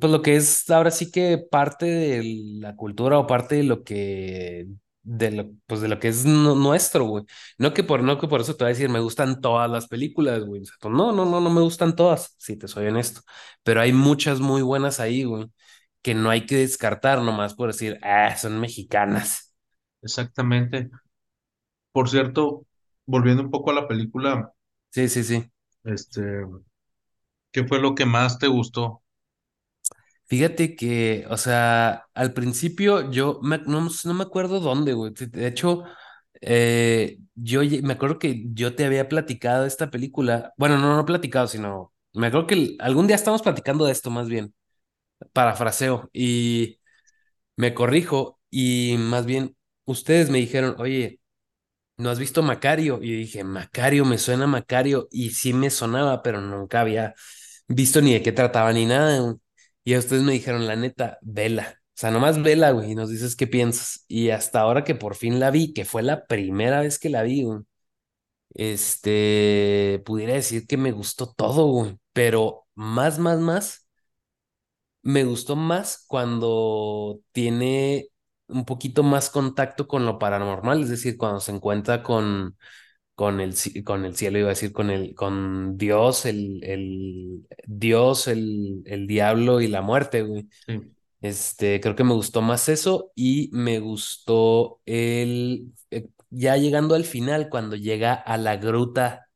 Pues 0.00 0.12
lo 0.12 0.20
que 0.22 0.36
es 0.36 0.68
ahora 0.70 0.90
sí 0.90 1.10
que 1.12 1.38
parte 1.38 1.86
de 1.86 2.22
la 2.60 2.74
cultura 2.76 3.18
o 3.18 3.26
parte 3.26 3.56
de 3.56 3.62
lo 3.62 3.84
que 3.84 4.66
de 5.06 5.30
lo, 5.32 5.50
pues 5.66 5.80
de 5.80 5.88
lo 5.88 5.98
que 6.00 6.08
es 6.08 6.24
nu- 6.26 6.56
nuestro, 6.56 7.04
güey. 7.06 7.24
No 7.58 7.74
que 7.74 7.84
por 7.84 8.02
no 8.02 8.18
que 8.18 8.28
por 8.28 8.40
eso 8.40 8.56
te 8.56 8.64
voy 8.64 8.70
a 8.72 8.74
decir 8.74 8.88
me 8.90 9.00
gustan 9.00 9.40
todas 9.40 9.70
las 9.70 9.86
películas, 9.88 10.44
güey. 10.44 10.62
O 10.62 10.64
sea, 10.66 10.74
pues 10.80 10.94
no, 10.94 11.12
no, 11.12 11.24
no, 11.26 11.40
no 11.40 11.50
me 11.50 11.60
gustan 11.62 11.96
todas, 11.96 12.34
si 12.38 12.56
te 12.58 12.68
soy 12.68 12.86
honesto. 12.88 13.22
Pero 13.62 13.80
hay 13.80 13.92
muchas 13.92 14.40
muy 14.40 14.62
buenas 14.62 15.00
ahí, 15.00 15.24
güey, 15.24 15.46
que 16.02 16.14
no 16.14 16.30
hay 16.30 16.46
que 16.46 16.56
descartar 16.58 17.22
nomás 17.22 17.54
por 17.54 17.68
decir, 17.72 17.98
ah, 18.02 18.36
son 18.36 18.60
mexicanas. 18.60 19.54
exactamente. 20.02 20.90
Por 21.92 22.08
cierto, 22.08 22.64
volviendo 23.06 23.42
un 23.42 23.50
poco 23.50 23.70
a 23.72 23.74
la 23.74 23.88
película, 23.88 24.52
Sí, 24.90 25.08
sí, 25.08 25.22
sí. 25.24 25.50
este, 25.84 26.22
¿qué 27.52 27.64
fue 27.66 27.80
lo 27.80 27.94
que 27.96 28.06
más 28.06 28.38
te 28.38 28.46
gustó? 28.46 29.02
Fíjate 30.28 30.74
que, 30.74 31.24
o 31.30 31.36
sea, 31.36 32.06
al 32.14 32.32
principio 32.32 33.10
yo 33.12 33.38
no, 33.42 33.88
no 34.04 34.14
me 34.14 34.22
acuerdo 34.24 34.58
dónde, 34.60 34.92
güey. 34.92 35.12
De 35.14 35.46
hecho, 35.46 35.84
eh, 36.40 37.18
yo 37.36 37.60
me 37.82 37.92
acuerdo 37.94 38.18
que 38.18 38.42
yo 38.52 38.74
te 38.74 38.84
había 38.84 39.08
platicado 39.08 39.66
esta 39.66 39.90
película. 39.90 40.52
Bueno, 40.56 40.78
no, 40.78 40.96
no 40.96 41.04
platicado, 41.06 41.46
sino 41.46 41.92
me 42.12 42.26
acuerdo 42.28 42.46
que 42.48 42.76
algún 42.80 43.06
día 43.06 43.14
estamos 43.16 43.42
platicando 43.42 43.84
de 43.84 43.92
esto 43.92 44.10
más 44.10 44.28
bien, 44.28 44.52
parafraseo, 45.32 46.10
y 46.12 46.80
me 47.56 47.74
corrijo, 47.74 48.40
y 48.50 48.96
más 48.98 49.26
bien 49.26 49.56
ustedes 49.86 50.30
me 50.30 50.38
dijeron, 50.38 50.76
oye. 50.78 51.20
¿No 51.98 52.10
has 52.10 52.18
visto 52.18 52.42
Macario? 52.42 53.00
Y 53.02 53.12
dije, 53.12 53.44
Macario, 53.44 54.04
me 54.04 54.18
suena 54.18 54.46
Macario. 54.46 55.08
Y 55.10 55.30
sí 55.30 55.52
me 55.52 55.70
sonaba, 55.70 56.22
pero 56.22 56.40
nunca 56.40 56.80
había 56.80 57.14
visto 57.68 58.00
ni 58.02 58.12
de 58.14 58.22
qué 58.22 58.32
trataba 58.32 58.72
ni 58.72 58.86
nada. 58.86 59.36
Y 59.86 59.94
a 59.94 60.00
ustedes 60.00 60.24
me 60.24 60.32
dijeron, 60.32 60.66
la 60.66 60.76
neta, 60.76 61.18
vela. 61.22 61.80
O 61.90 61.92
sea, 61.94 62.10
nomás 62.10 62.42
vela, 62.42 62.72
güey, 62.72 62.92
y 62.92 62.94
nos 62.96 63.10
dices 63.10 63.36
qué 63.36 63.46
piensas. 63.46 64.04
Y 64.08 64.30
hasta 64.30 64.60
ahora 64.60 64.84
que 64.84 64.96
por 64.96 65.14
fin 65.16 65.40
la 65.40 65.52
vi, 65.52 65.72
que 65.74 65.84
fue 65.84 66.02
la 66.02 66.26
primera 66.26 66.80
vez 66.82 66.98
que 66.98 67.08
la 67.10 67.22
vi, 67.22 67.44
güey, 67.44 67.60
este, 68.54 70.02
pudiera 70.06 70.34
decir 70.34 70.66
que 70.66 70.76
me 70.76 70.92
gustó 70.92 71.32
todo, 71.34 71.66
güey. 71.66 71.98
Pero 72.12 72.66
más, 72.74 73.18
más, 73.18 73.40
más, 73.40 73.88
me 75.02 75.24
gustó 75.24 75.56
más 75.56 76.04
cuando 76.08 77.20
tiene 77.32 78.08
un 78.48 78.64
poquito 78.64 79.02
más 79.02 79.30
contacto 79.30 79.88
con 79.88 80.06
lo 80.06 80.18
paranormal, 80.18 80.82
es 80.82 80.88
decir, 80.90 81.16
cuando 81.16 81.40
se 81.40 81.52
encuentra 81.52 82.02
con 82.02 82.56
con 83.16 83.40
el, 83.40 83.54
con 83.84 84.06
el 84.06 84.16
cielo, 84.16 84.38
iba 84.40 84.48
a 84.48 84.50
decir, 84.50 84.72
con 84.74 84.90
el, 84.90 85.16
con 85.16 85.78
Dios, 85.78 86.26
el, 86.26 86.64
el 86.64 87.48
Dios, 87.66 88.28
el, 88.28 88.82
el 88.86 89.08
diablo 89.08 89.62
y 89.62 89.68
la 89.68 89.82
muerte, 89.82 90.22
güey. 90.22 90.48
Sí, 90.66 90.96
Este, 91.20 91.80
creo 91.80 91.96
que 91.96 92.04
me 92.04 92.12
gustó 92.14 92.42
más 92.42 92.68
eso 92.68 93.10
y 93.14 93.50
me 93.52 93.80
gustó 93.80 94.80
el, 94.86 95.72
eh, 95.90 96.08
ya 96.30 96.56
llegando 96.56 96.94
al 96.94 97.04
final, 97.04 97.48
cuando 97.48 97.76
llega 97.76 98.14
a 98.14 98.36
la 98.38 98.56
gruta 98.58 99.28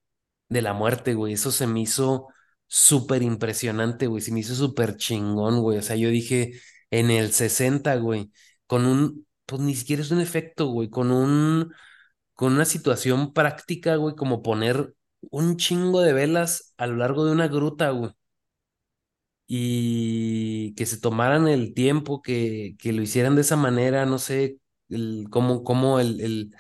de 0.49 0.63
la 0.63 0.75
muerte, 0.75 1.15
güey, 1.15 1.35
eso 1.35 1.51
se 1.53 1.67
me 1.67 1.81
hizo 1.81 2.29
súper 2.67 3.23
impresionante, 3.23 4.07
güey, 4.07 4.23
se 4.23 4.33
me 4.33 4.41
hizo 4.41 4.55
súper 4.55 4.97
chingón, 4.97 5.61
güey, 5.63 5.79
o 5.79 5.83
sea, 5.83 5.97
yo 5.97 6.09
dije, 6.11 6.53
en 6.91 7.11
el 7.11 7.33
60 7.33 7.97
güey, 7.97 8.31
con 8.67 8.87
un, 8.87 9.27
pues 9.47 9.63
ni 9.63 9.75
siquiera 9.75 10.03
es 10.03 10.11
un 10.11 10.21
efecto, 10.21 10.69
güey, 10.69 10.91
con 10.91 11.11
un 11.13 11.73
con 12.41 12.55
una 12.55 12.65
situación 12.65 13.33
práctica, 13.35 13.97
güey, 13.97 14.17
como 14.17 14.43
poner 14.43 14.95
un 15.31 15.57
chingo 15.59 16.01
de 16.03 16.13
velas 16.15 16.75
a 16.79 16.87
lo 16.89 16.97
largo 16.97 17.25
de 17.27 17.33
una 17.33 17.49
gruta, 17.49 17.91
güey, 17.91 18.13
y 19.47 20.75
que 20.75 20.87
se 20.87 21.01
tomaran 21.01 21.49
el 21.49 21.75
tiempo, 21.75 22.23
que, 22.23 22.77
que 22.79 22.93
lo 22.93 23.03
hicieran 23.03 23.35
de 23.35 23.41
esa 23.43 23.57
manera, 23.57 24.07
no 24.07 24.19
sé, 24.19 24.59
el, 24.89 25.27
cómo, 25.31 25.65
cómo, 25.65 25.99
el, 26.01 26.21
el, 26.21 26.55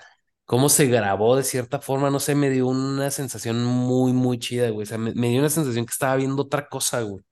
cómo 0.44 0.68
se 0.68 0.86
grabó 0.86 1.36
de 1.36 1.44
cierta 1.44 1.80
forma, 1.80 2.10
no 2.10 2.18
sé, 2.20 2.34
me 2.34 2.50
dio 2.50 2.66
una 2.68 3.10
sensación 3.12 3.64
muy, 3.64 4.12
muy 4.12 4.38
chida, 4.38 4.70
güey, 4.70 4.82
o 4.84 4.86
sea, 4.86 4.98
me, 4.98 5.12
dio 5.14 5.38
una 5.40 5.50
sensación 5.50 5.86
que 5.86 5.92
estaba 5.92 6.16
viendo 6.16 6.42
otra 6.42 6.68
cosa, 6.68 7.02
güey, 7.02 7.22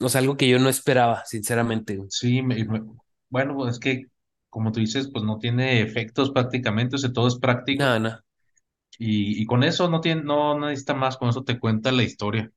o 0.00 0.08
sea, 0.08 0.20
algo 0.20 0.36
que 0.36 0.48
yo 0.48 0.58
no 0.58 0.68
esperaba, 0.68 1.24
sinceramente, 1.26 1.98
sí, 2.10 2.42
me- 2.42 2.64
me- 2.64 2.82
bueno, 3.30 3.68
es 3.68 3.78
que, 3.78 4.06
como 4.58 4.72
tú 4.72 4.80
dices, 4.80 5.10
pues 5.12 5.24
no 5.24 5.38
tiene 5.40 5.80
efectos 5.82 6.32
prácticamente, 6.32 6.96
o 6.96 7.00
sea, 7.00 7.12
todo 7.14 7.28
es 7.28 7.38
práctico. 7.38 7.84
No, 7.84 7.98
no, 7.98 8.18
Y, 8.98 9.40
y 9.42 9.46
con 9.46 9.62
eso 9.64 9.88
no 9.88 10.00
tiene, 10.00 10.22
no 10.22 10.58
necesita 10.58 10.94
más, 10.94 11.16
con 11.16 11.28
eso 11.28 11.44
te 11.44 11.58
cuenta 11.60 11.92
la 11.92 12.02
historia. 12.02 12.50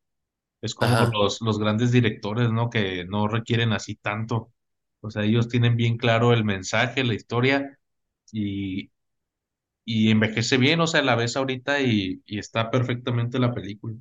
Es 0.61 0.75
como 0.75 0.97
ajá, 0.97 1.11
los, 1.13 1.41
los 1.41 1.59
grandes 1.59 1.91
directores, 1.91 2.51
¿no? 2.51 2.69
Que 2.69 3.05
no 3.05 3.27
requieren 3.27 3.73
así 3.73 3.95
tanto. 3.95 4.53
O 5.01 5.11
sea, 5.11 5.23
ellos 5.25 5.49
tienen 5.49 5.77
bien 5.77 5.97
claro 5.97 6.33
el 6.33 6.45
mensaje, 6.45 7.03
la 7.05 7.15
historia, 7.15 7.79
y, 8.31 8.91
y 9.85 10.11
envejece 10.11 10.57
bien, 10.57 10.81
o 10.81 10.87
sea, 10.87 11.01
la 11.03 11.15
ves 11.15 11.37
ahorita 11.37 11.81
y, 11.81 12.23
y 12.25 12.39
está 12.39 12.71
perfectamente 12.71 13.39
la 13.39 13.53
película. 13.53 13.95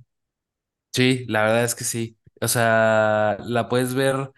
Sí, 0.92 1.24
la 1.28 1.42
verdad 1.44 1.64
es 1.64 1.74
que 1.74 1.84
sí. 1.84 2.18
O 2.40 2.48
sea, 2.48 3.36
la 3.46 3.68
puedes 3.68 3.94
ver. 3.94 4.32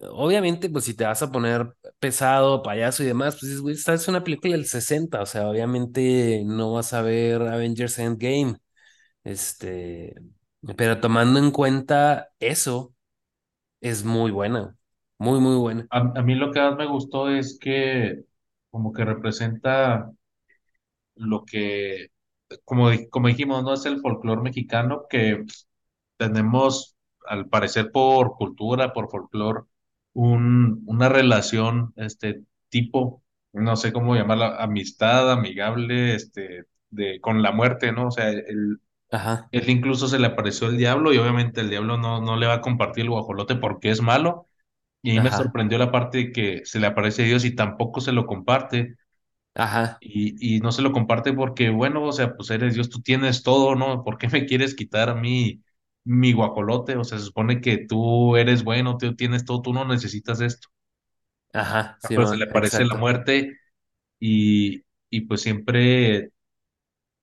Obviamente, 0.00 0.70
pues 0.70 0.84
si 0.84 0.94
te 0.94 1.04
vas 1.04 1.22
a 1.22 1.32
poner 1.32 1.74
pesado, 1.98 2.62
payaso 2.62 3.02
y 3.02 3.06
demás, 3.06 3.36
pues 3.40 3.60
güey, 3.60 3.74
es 3.74 4.08
una 4.08 4.22
película 4.22 4.52
del 4.54 4.66
60, 4.66 5.20
o 5.22 5.26
sea, 5.26 5.48
obviamente 5.48 6.42
no 6.44 6.72
vas 6.74 6.92
a 6.92 7.02
ver 7.02 7.42
Avengers 7.42 7.98
Endgame, 7.98 8.58
este, 9.24 10.14
pero 10.76 11.00
tomando 11.00 11.38
en 11.40 11.50
cuenta 11.52 12.30
eso, 12.40 12.94
es 13.80 14.04
muy 14.04 14.30
buena, 14.32 14.76
muy, 15.18 15.40
muy 15.40 15.56
buena. 15.56 15.90
A, 15.90 15.98
a 16.20 16.22
mí 16.22 16.34
lo 16.34 16.50
que 16.52 16.60
más 16.60 16.76
me 16.76 16.86
gustó 16.86 17.28
es 17.30 17.58
que 17.60 18.24
como 18.70 18.92
que 18.92 19.04
representa 19.04 20.10
lo 21.16 21.44
que, 21.44 22.08
como, 22.64 22.90
como 23.10 23.28
dijimos, 23.28 23.62
no 23.64 23.74
es 23.74 23.84
el 23.86 24.00
folclore 24.00 24.42
mexicano 24.42 25.06
que 25.08 25.44
tenemos, 26.16 26.96
al 27.26 27.48
parecer 27.48 27.92
por 27.92 28.36
cultura, 28.36 28.92
por 28.92 29.10
folclore, 29.10 29.62
un, 30.18 30.82
una 30.86 31.08
relación, 31.08 31.92
este 31.96 32.42
tipo, 32.68 33.22
no 33.52 33.76
sé 33.76 33.92
cómo 33.92 34.14
llamarla, 34.16 34.56
amistad, 34.62 35.30
amigable, 35.32 36.14
este, 36.14 36.64
de, 36.90 37.20
con 37.20 37.42
la 37.42 37.52
muerte, 37.52 37.92
¿no? 37.92 38.08
O 38.08 38.10
sea, 38.10 38.30
él, 38.30 38.80
Ajá, 39.10 39.50
él 39.52 39.70
incluso 39.70 40.08
se 40.08 40.18
le 40.18 40.26
apareció 40.28 40.68
el 40.68 40.78
diablo 40.78 41.12
y 41.14 41.18
obviamente 41.18 41.60
el 41.62 41.70
diablo 41.70 41.98
no, 41.98 42.20
no 42.22 42.36
le 42.36 42.46
va 42.46 42.54
a 42.56 42.60
compartir 42.62 43.04
el 43.04 43.10
guajolote 43.10 43.56
porque 43.56 43.90
es 43.90 44.02
malo. 44.02 44.46
Y 45.02 45.12
ahí 45.12 45.20
me 45.20 45.32
sorprendió 45.32 45.78
la 45.78 45.92
parte 45.92 46.18
de 46.18 46.32
que 46.32 46.62
se 46.66 46.80
le 46.80 46.86
aparece 46.88 47.24
Dios 47.24 47.44
y 47.46 47.54
tampoco 47.56 48.00
se 48.02 48.12
lo 48.12 48.26
comparte. 48.26 48.96
ajá, 49.54 50.00
Y, 50.00 50.56
y 50.56 50.60
no 50.60 50.70
se 50.72 50.82
lo 50.82 50.92
comparte 50.92 51.32
porque, 51.32 51.70
bueno, 51.70 52.04
o 52.04 52.12
sea, 52.12 52.34
pues 52.36 52.50
eres 52.50 52.74
Dios, 52.74 52.88
tú 52.88 53.00
tienes 53.02 53.42
todo, 53.42 53.74
¿no? 53.74 54.04
¿Por 54.04 54.16
qué 54.18 54.28
me 54.28 54.46
quieres 54.46 54.74
quitar 54.76 55.08
a 55.08 55.14
mí 55.14 55.62
mi 56.04 56.32
guajolote? 56.32 56.96
O 56.96 57.04
sea, 57.04 57.18
se 57.18 57.26
supone 57.26 57.60
que 57.60 57.78
tú 57.86 58.36
eres 58.36 58.64
bueno, 58.64 58.96
tú 58.98 59.14
tienes 59.16 59.44
todo, 59.44 59.62
tú 59.62 59.72
no 59.72 59.84
necesitas 59.86 60.40
esto. 60.40 60.68
ajá, 61.52 61.98
Ah, 62.02 62.10
Pero 62.14 62.26
se 62.26 62.36
le 62.36 62.44
aparece 62.44 62.84
la 62.84 62.94
exacto. 62.94 62.96
muerte 62.96 63.58
y, 64.20 64.84
y 65.10 65.22
pues 65.22 65.42
siempre, 65.42 66.32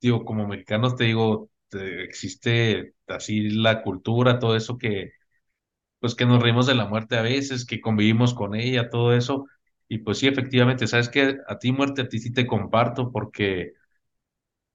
digo, 0.01 0.25
como 0.25 0.47
mexicanos 0.47 0.95
te 0.95 1.05
digo, 1.05 1.51
te- 1.69 2.03
existe 2.05 2.95
así 3.07 3.49
la 3.51 3.83
cultura, 3.83 4.39
todo 4.39 4.55
eso 4.55 4.77
que, 4.77 5.11
pues 5.99 6.15
que 6.15 6.25
nos 6.27 6.41
reímos 6.43 6.67
de 6.67 6.75
la 6.75 6.87
muerte 6.87 7.17
a 7.17 7.21
veces, 7.23 7.65
que 7.65 7.81
convivimos 7.81 8.33
con 8.35 8.55
ella, 8.55 8.89
todo 8.89 9.13
eso. 9.15 9.47
Y 9.89 9.99
pues 9.99 10.19
sí, 10.19 10.27
efectivamente, 10.27 10.87
sabes 10.87 11.09
que 11.09 11.37
a 11.47 11.59
ti 11.59 11.71
muerte, 11.73 12.03
a 12.03 12.09
ti 12.09 12.19
sí 12.19 12.33
te 12.33 12.47
comparto 12.47 13.11
porque 13.11 13.73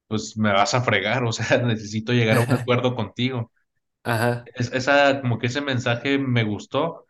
pues 0.09 0.37
me 0.37 0.53
vas 0.53 0.75
a 0.75 0.83
fregar, 0.83 1.25
o 1.25 1.33
sea, 1.33 1.59
necesito 1.63 2.13
llegar 2.13 2.39
a 2.39 2.41
un 2.43 2.53
acuerdo 2.55 2.95
contigo. 2.95 3.53
Ajá, 4.05 4.45
Es- 4.55 4.73
esa, 4.73 5.21
como 5.21 5.39
que 5.39 5.47
ese 5.49 5.61
mensaje 5.61 6.19
me 6.19 6.45
gustó 6.45 7.07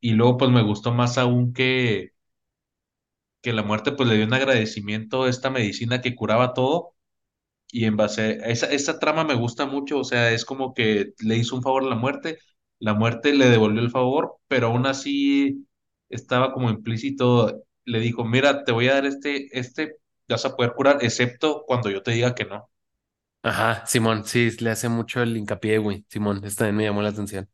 y 0.00 0.12
luego 0.12 0.36
pues 0.38 0.50
me 0.50 0.62
gustó 0.62 0.92
más 0.92 1.18
aún 1.18 1.52
que, 1.52 2.12
que 3.42 3.52
la 3.52 3.62
muerte 3.62 3.92
pues 3.92 4.08
le 4.08 4.16
dio 4.16 4.24
un 4.26 4.34
agradecimiento 4.34 5.24
a 5.24 5.30
esta 5.30 5.50
medicina 5.50 6.00
que 6.00 6.14
curaba 6.14 6.54
todo 6.54 6.94
y 7.70 7.86
en 7.86 7.96
base 7.96 8.22
a 8.44 8.48
esa, 8.48 8.66
esa 8.72 8.98
trama 9.00 9.24
me 9.24 9.34
gusta 9.34 9.66
mucho, 9.66 9.98
o 10.00 10.04
sea, 10.04 10.32
es 10.32 10.44
como 10.44 10.74
que 10.74 11.14
le 11.20 11.36
hizo 11.38 11.56
un 11.56 11.62
favor 11.62 11.84
a 11.84 11.88
la 11.88 11.96
muerte, 11.96 12.38
la 12.80 12.94
muerte 12.94 13.34
le 13.34 13.48
devolvió 13.50 13.80
el 13.82 13.90
favor, 13.90 14.36
pero 14.48 14.68
aún 14.68 14.86
así 14.86 15.66
estaba 16.10 16.52
como 16.52 16.70
implícito, 16.70 17.64
le 17.86 18.00
dijo, 18.00 18.24
mira, 18.24 18.64
te 18.64 18.72
voy 18.72 18.88
a 18.88 18.94
dar 18.96 19.06
este, 19.06 19.48
este, 19.58 19.96
vas 20.28 20.44
a 20.46 20.56
poder 20.56 20.74
curar, 20.74 20.98
excepto 21.02 21.64
cuando 21.66 21.90
yo 21.90 22.02
te 22.02 22.12
diga 22.12 22.34
que 22.34 22.44
no. 22.46 22.70
Ajá, 23.44 23.86
Simón, 23.86 24.24
sí, 24.24 24.50
le 24.60 24.70
hace 24.70 24.88
mucho 24.88 25.22
el 25.22 25.36
hincapié, 25.36 25.78
güey, 25.78 26.04
Simón, 26.08 26.44
esta 26.44 26.64
también 26.66 26.76
me 26.78 26.84
llamó 26.84 27.02
la 27.02 27.10
atención. 27.10 27.48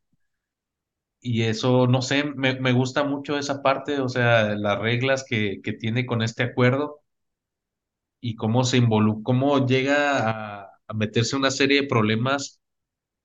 Y 1.23 1.43
eso, 1.45 1.87
no 1.87 2.03
sé, 2.03 2.25
me, 2.25 2.61
me 2.61 2.73
gusta 2.73 3.05
mucho 3.05 3.39
esa 3.39 3.63
parte, 3.63 4.01
o 4.01 4.09
sea, 4.11 4.55
las 4.57 4.79
reglas 4.79 5.25
que, 5.29 5.61
que 5.63 5.73
tiene 5.75 6.07
con 6.07 6.23
este 6.23 6.43
acuerdo 6.45 7.01
y 8.21 8.37
cómo 8.37 8.65
se 8.65 8.77
involucra, 8.79 9.23
cómo 9.25 9.67
llega 9.67 10.61
a, 10.63 10.71
a 10.87 10.95
meterse 10.95 11.37
una 11.37 11.51
serie 11.51 11.83
de 11.83 11.89
problemas 11.89 12.61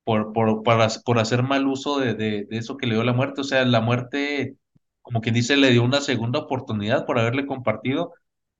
por, 0.03 0.33
por, 0.33 0.63
para- 0.63 0.89
por 1.05 1.19
hacer 1.19 1.43
mal 1.43 1.67
uso 1.67 1.99
de, 1.99 2.15
de, 2.15 2.45
de 2.45 2.57
eso 2.59 2.77
que 2.77 2.87
le 2.87 2.95
dio 2.95 3.03
la 3.05 3.13
muerte. 3.13 3.41
O 3.41 3.45
sea, 3.45 3.65
la 3.65 3.81
muerte, 3.81 4.57
como 5.03 5.21
quien 5.21 5.35
dice, 5.35 5.57
le 5.57 5.71
dio 5.71 5.83
una 5.83 6.01
segunda 6.01 6.39
oportunidad 6.41 7.05
por 7.07 7.19
haberle 7.19 7.47
compartido 7.47 8.13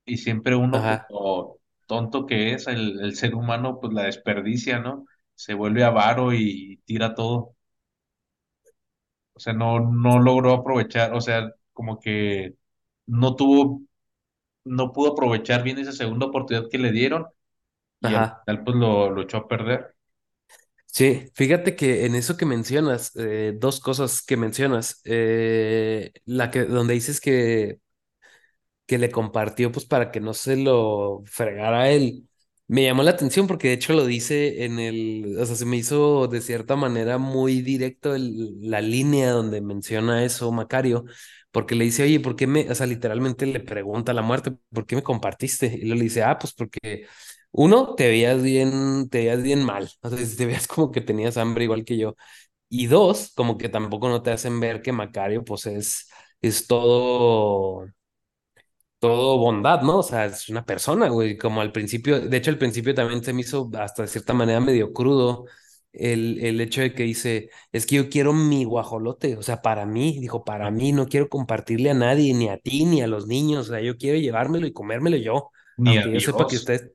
y 0.06 0.18
siempre 0.18 0.56
uno 0.56 0.80
Ajá, 0.80 1.08
como 1.08 1.58
tonto 1.86 2.26
que 2.26 2.52
es, 2.54 2.66
el, 2.68 3.00
el 3.00 3.16
ser 3.16 3.34
humano 3.34 3.78
pues 3.80 3.92
la 3.94 4.04
desperdicia, 4.04 4.78
¿no? 4.80 5.06
Se 5.34 5.54
vuelve 5.54 5.84
avaro 5.84 6.32
y 6.34 6.78
tira 6.86 7.14
todo. 7.14 7.56
O 9.34 9.40
sea, 9.40 9.52
no, 9.52 9.80
no 9.80 10.18
logró 10.20 10.52
aprovechar, 10.54 11.12
o 11.14 11.20
sea, 11.20 11.52
como 11.72 12.00
que 12.00 12.54
no 13.06 13.36
tuvo, 13.36 13.82
no 14.64 14.92
pudo 14.92 15.12
aprovechar 15.12 15.62
bien 15.64 15.78
esa 15.78 15.92
segunda 15.92 16.26
oportunidad 16.26 16.68
que 16.70 16.78
le 16.78 16.92
dieron 16.92 17.26
y 18.00 18.14
al 18.14 18.24
final 18.46 18.64
pues 18.64 18.76
lo, 18.78 19.10
lo 19.10 19.22
echó 19.22 19.38
a 19.38 19.48
perder. 19.48 19.94
Sí, 20.86 21.30
fíjate 21.34 21.76
que 21.76 22.06
en 22.06 22.14
eso 22.14 22.36
que 22.38 22.46
mencionas, 22.46 23.12
eh, 23.16 23.52
dos 23.58 23.80
cosas 23.80 24.22
que 24.22 24.36
mencionas, 24.38 25.02
eh, 25.04 26.12
la 26.24 26.50
que 26.50 26.64
donde 26.64 26.94
dices 26.94 27.20
que, 27.20 27.80
que 28.86 28.98
le 28.98 29.10
compartió 29.10 29.72
pues 29.72 29.84
para 29.86 30.10
que 30.12 30.20
no 30.20 30.34
se 30.34 30.56
lo 30.56 31.22
fregara 31.26 31.82
a 31.82 31.90
él, 31.90 32.28
me 32.68 32.84
llamó 32.84 33.02
la 33.02 33.12
atención 33.12 33.46
porque 33.46 33.68
de 33.68 33.74
hecho 33.74 33.92
lo 33.94 34.06
dice 34.06 34.64
en 34.64 34.78
el, 34.78 35.36
o 35.38 35.46
sea, 35.46 35.56
se 35.56 35.64
me 35.66 35.76
hizo 35.76 36.26
de 36.28 36.40
cierta 36.40 36.76
manera 36.76 37.18
muy 37.18 37.62
directo 37.62 38.14
la 38.18 38.80
línea 38.80 39.30
donde 39.30 39.60
menciona 39.60 40.24
eso 40.24 40.50
Macario, 40.52 41.04
porque 41.50 41.74
le 41.74 41.84
dice, 41.84 42.02
oye, 42.02 42.20
¿por 42.20 42.36
qué 42.36 42.46
me, 42.46 42.70
o 42.70 42.74
sea, 42.74 42.86
literalmente 42.86 43.46
le 43.46 43.60
pregunta 43.60 44.12
a 44.12 44.14
la 44.14 44.22
muerte, 44.22 44.52
¿por 44.72 44.86
qué 44.86 44.96
me 44.96 45.02
compartiste? 45.02 45.66
Y 45.66 45.84
le 45.86 45.94
dice, 46.00 46.22
ah, 46.22 46.38
pues 46.38 46.52
porque 46.52 47.06
uno, 47.52 47.94
te 47.94 48.08
veías 48.08 48.42
bien, 48.42 49.08
te 49.08 49.18
veías 49.18 49.42
bien 49.42 49.62
mal, 49.64 49.88
o 50.02 50.10
sea, 50.10 50.18
te 50.36 50.46
veías 50.46 50.66
como 50.66 50.90
que 50.90 51.00
tenías 51.00 51.36
hambre 51.36 51.64
igual 51.64 51.84
que 51.84 51.96
yo. 51.98 52.16
Y 52.68 52.86
dos, 52.88 53.32
como 53.36 53.58
que 53.58 53.68
tampoco 53.68 54.08
no 54.08 54.22
te 54.22 54.30
hacen 54.32 54.60
ver 54.60 54.82
que 54.82 54.92
Macario, 54.92 55.44
pues 55.44 55.66
es, 55.66 56.08
es 56.42 56.66
todo, 56.66 57.86
todo 58.98 59.38
bondad, 59.38 59.82
¿no? 59.82 59.98
O 59.98 60.02
sea, 60.02 60.26
es 60.26 60.48
una 60.48 60.64
persona, 60.64 61.08
güey, 61.08 61.36
como 61.36 61.60
al 61.60 61.72
principio, 61.72 62.20
de 62.20 62.36
hecho 62.36 62.50
al 62.50 62.58
principio 62.58 62.94
también 62.94 63.22
se 63.22 63.32
me 63.32 63.42
hizo 63.42 63.70
hasta 63.78 64.02
de 64.02 64.08
cierta 64.08 64.34
manera 64.34 64.60
medio 64.60 64.92
crudo 64.92 65.44
el, 65.92 66.38
el 66.44 66.60
hecho 66.60 66.80
de 66.82 66.94
que 66.94 67.02
dice, 67.04 67.50
es 67.72 67.86
que 67.86 67.96
yo 67.96 68.08
quiero 68.10 68.32
mi 68.32 68.64
guajolote, 68.64 69.36
o 69.36 69.42
sea, 69.42 69.62
para 69.62 69.86
mí, 69.86 70.18
dijo, 70.20 70.44
para 70.44 70.70
mí, 70.70 70.92
no 70.92 71.06
quiero 71.08 71.28
compartirle 71.28 71.90
a 71.90 71.94
nadie, 71.94 72.34
ni 72.34 72.48
a 72.48 72.58
ti, 72.58 72.84
ni 72.84 73.02
a 73.02 73.06
los 73.06 73.26
niños, 73.26 73.68
o 73.68 73.72
sea, 73.72 73.80
yo 73.80 73.96
quiero 73.96 74.18
llevármelo 74.18 74.66
y 74.66 74.72
comérmelo 74.72 75.16
yo, 75.16 75.50
Ni 75.78 75.96
a 75.98 76.02
aunque 76.02 76.10
yo 76.12 76.20
sepa 76.20 76.46
que 76.46 76.56
Dios, 76.56 76.56
usted, 76.56 76.92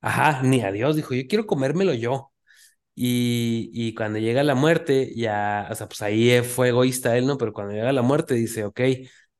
ajá, 0.00 0.42
ni 0.42 0.60
a 0.62 0.72
Dios, 0.72 0.96
dijo, 0.96 1.14
yo 1.14 1.22
quiero 1.28 1.46
comérmelo 1.46 1.94
yo. 1.94 2.32
Y, 2.96 3.70
y 3.74 3.94
cuando 3.94 4.18
llega 4.20 4.42
la 4.44 4.54
muerte, 4.54 5.12
ya, 5.16 5.68
o 5.70 5.74
sea, 5.76 5.88
pues 5.88 6.02
ahí 6.02 6.42
fue 6.42 6.68
egoísta 6.70 7.16
él, 7.18 7.26
¿no? 7.26 7.38
Pero 7.38 7.52
cuando 7.52 7.74
llega 7.74 7.92
la 7.92 8.02
muerte 8.02 8.34
dice, 8.34 8.64
ok, 8.64 8.80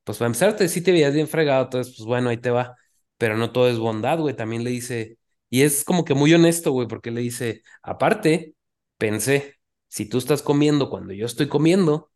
pues 0.06 0.18
para 0.18 0.28
empezar, 0.28 0.56
te, 0.56 0.68
te 0.68 0.92
veías 0.92 1.14
bien 1.14 1.28
fregado, 1.28 1.64
entonces, 1.66 1.96
pues 1.98 2.06
bueno, 2.06 2.30
ahí 2.30 2.38
te 2.38 2.50
va. 2.50 2.76
Pero 3.18 3.36
no 3.38 3.52
todo 3.52 3.68
es 3.70 3.78
bondad, 3.78 4.20
güey. 4.20 4.36
También 4.36 4.64
le 4.64 4.70
dice, 4.70 5.18
y 5.50 5.62
es 5.64 5.84
como 5.84 6.04
que 6.06 6.14
muy 6.14 6.34
honesto, 6.34 6.72
güey, 6.72 6.88
porque 6.88 7.12
le 7.12 7.22
dice, 7.22 7.62
aparte, 7.82 8.54
pensé, 8.98 9.56
si 9.88 10.06
tú 10.08 10.18
estás 10.18 10.42
comiendo 10.42 10.90
cuando 10.90 11.14
yo 11.14 11.26
estoy 11.26 11.48
comiendo, 11.48 12.10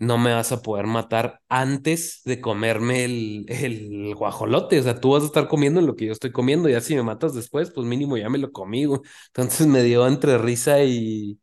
no 0.00 0.16
me 0.18 0.32
vas 0.32 0.52
a 0.52 0.62
poder 0.62 0.86
matar 0.86 1.40
antes 1.48 2.20
de 2.24 2.40
comerme 2.40 3.04
el, 3.04 3.46
el 3.48 4.14
guajolote. 4.14 4.78
O 4.80 4.82
sea, 4.82 5.00
tú 5.00 5.12
vas 5.12 5.22
a 5.24 5.26
estar 5.26 5.48
comiendo 5.48 5.80
en 5.80 5.86
lo 5.86 5.96
que 5.96 6.06
yo 6.06 6.12
estoy 6.12 6.30
comiendo. 6.32 6.68
Ya 6.68 6.80
si 6.80 6.94
me 6.94 7.02
matas 7.02 7.34
después, 7.34 7.70
pues 7.72 7.86
mínimo 7.86 8.16
ya 8.16 8.28
me 8.30 8.38
lo 8.38 8.52
comí, 8.52 8.84
güey. 8.84 9.00
Entonces 9.28 9.66
me 9.66 9.82
dio 9.82 10.06
entre 10.06 10.38
risa 10.38 10.82
y, 10.84 11.40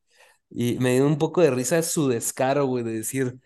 y 0.49 0.79
me 0.79 0.95
dio 0.95 1.08
un 1.08 1.17
poco 1.17 1.41
de 1.41 1.51
risa 1.51 1.81
su 1.84 2.08
descaro, 2.10 2.65
güey, 2.67 2.84
de 2.86 2.93
decir, 2.93 3.39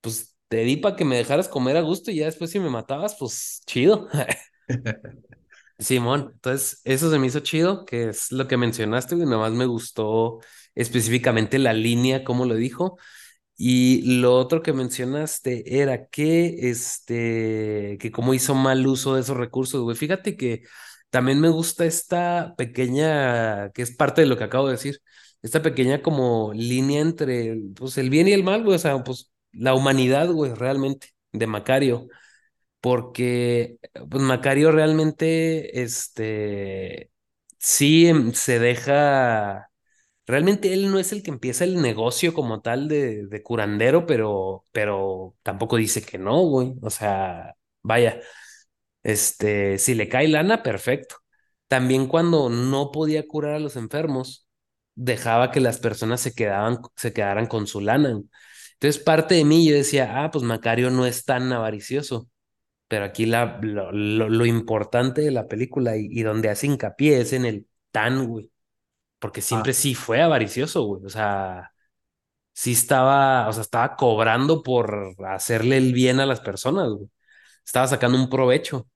pues 0.00 0.31
te 0.52 0.58
di 0.64 0.76
para 0.76 0.96
que 0.96 1.06
me 1.06 1.16
dejaras 1.16 1.48
comer 1.48 1.78
a 1.78 1.80
gusto 1.80 2.10
y 2.10 2.16
ya 2.16 2.26
después 2.26 2.50
si 2.50 2.60
me 2.60 2.68
matabas, 2.68 3.16
pues 3.18 3.62
chido. 3.66 4.06
Simón, 5.78 6.32
entonces 6.34 6.82
eso 6.84 7.10
se 7.10 7.18
me 7.18 7.26
hizo 7.26 7.40
chido, 7.40 7.86
que 7.86 8.10
es 8.10 8.30
lo 8.32 8.46
que 8.48 8.58
mencionaste, 8.58 9.14
güey. 9.14 9.26
Nada 9.26 9.40
más 9.40 9.52
me 9.52 9.64
gustó 9.64 10.40
específicamente 10.74 11.58
la 11.58 11.72
línea, 11.72 12.22
como 12.22 12.44
lo 12.44 12.54
dijo. 12.54 12.98
Y 13.56 14.18
lo 14.20 14.34
otro 14.36 14.62
que 14.62 14.74
mencionaste 14.74 15.80
era 15.80 16.08
que, 16.08 16.70
este, 16.70 17.96
que 17.98 18.10
cómo 18.12 18.34
hizo 18.34 18.54
mal 18.54 18.86
uso 18.86 19.14
de 19.14 19.22
esos 19.22 19.38
recursos, 19.38 19.80
güey. 19.82 19.96
Fíjate 19.96 20.36
que 20.36 20.64
también 21.08 21.40
me 21.40 21.48
gusta 21.48 21.86
esta 21.86 22.54
pequeña, 22.58 23.70
que 23.72 23.80
es 23.82 23.96
parte 23.96 24.20
de 24.22 24.28
lo 24.28 24.36
que 24.36 24.44
acabo 24.44 24.66
de 24.66 24.74
decir, 24.74 25.00
esta 25.40 25.62
pequeña 25.62 26.02
como 26.02 26.52
línea 26.54 27.00
entre, 27.00 27.58
pues, 27.74 27.96
el 27.98 28.10
bien 28.10 28.28
y 28.28 28.32
el 28.34 28.44
mal, 28.44 28.64
güey. 28.64 28.76
O 28.76 28.78
sea, 28.78 29.02
pues, 29.02 29.31
la 29.52 29.74
humanidad, 29.74 30.30
güey, 30.30 30.54
realmente, 30.54 31.08
de 31.32 31.46
Macario. 31.46 32.08
porque 32.80 33.78
pues 34.10 34.22
Macario 34.22 34.72
realmente, 34.72 35.82
este, 35.82 37.10
sí 37.58 38.06
em, 38.08 38.32
se 38.34 38.58
deja, 38.58 39.70
realmente 40.26 40.74
él 40.74 40.90
no 40.92 40.98
es 41.00 41.12
el 41.12 41.22
que 41.22 41.30
empieza 41.32 41.64
el 41.64 41.82
negocio 41.82 42.34
como 42.34 42.62
tal 42.62 42.88
de, 42.88 43.26
de 43.28 43.42
curandero, 43.42 44.06
pero, 44.06 44.64
pero 44.72 45.36
tampoco 45.42 45.76
dice 45.76 46.02
que 46.02 46.18
no, 46.18 46.40
güey, 46.42 46.74
o 46.82 46.90
sea, 46.90 47.56
vaya, 47.82 48.20
este, 49.02 49.78
si 49.78 49.94
le 49.94 50.08
cae 50.08 50.28
lana, 50.28 50.62
perfecto. 50.62 51.16
También 51.68 52.06
cuando 52.06 52.50
no 52.50 52.90
podía 52.92 53.26
curar 53.26 53.54
a 53.54 53.58
los 53.58 53.76
enfermos, 53.76 54.46
dejaba 54.94 55.50
que 55.50 55.60
las 55.60 55.78
personas 55.78 56.20
se 56.20 56.34
quedaban, 56.34 56.78
se 56.96 57.12
quedaran 57.12 57.46
con 57.46 57.66
su 57.66 57.80
lana. 57.80 58.20
Entonces, 58.82 59.02
parte 59.02 59.36
de 59.36 59.44
mí 59.44 59.68
yo 59.68 59.74
decía, 59.76 60.24
ah, 60.24 60.30
pues 60.30 60.44
Macario 60.44 60.90
no 60.90 61.06
es 61.06 61.24
tan 61.24 61.52
avaricioso. 61.52 62.28
Pero 62.88 63.04
aquí 63.06 63.26
la, 63.26 63.58
lo, 63.62 63.92
lo, 63.92 64.28
lo 64.30 64.46
importante 64.46 65.22
de 65.22 65.30
la 65.32 65.48
película 65.48 65.96
y, 65.96 66.08
y 66.10 66.22
donde 66.22 66.50
hace 66.50 66.66
hincapié 66.68 67.20
es 67.22 67.32
en 67.34 67.46
el 67.46 67.68
tan, 67.92 68.26
güey. 68.28 68.52
Porque 69.18 69.42
Ah, 69.50 69.64
siempre 69.64 69.74
sí 69.74 69.94
fue 69.94 70.22
avaricioso, 70.22 70.84
güey. 70.84 71.04
O 71.06 71.10
sea, 71.10 71.72
sí 72.54 72.72
estaba, 72.72 73.48
o 73.48 73.52
sea, 73.52 73.62
estaba 73.62 73.96
cobrando 73.96 74.62
por 74.62 75.14
hacerle 75.28 75.78
el 75.78 75.92
bien 75.94 76.20
a 76.20 76.26
las 76.26 76.40
personas, 76.40 76.90
güey. 76.90 77.08
Estaba 77.66 77.88
sacando 77.88 78.18
un 78.18 78.30
provecho. 78.30 78.88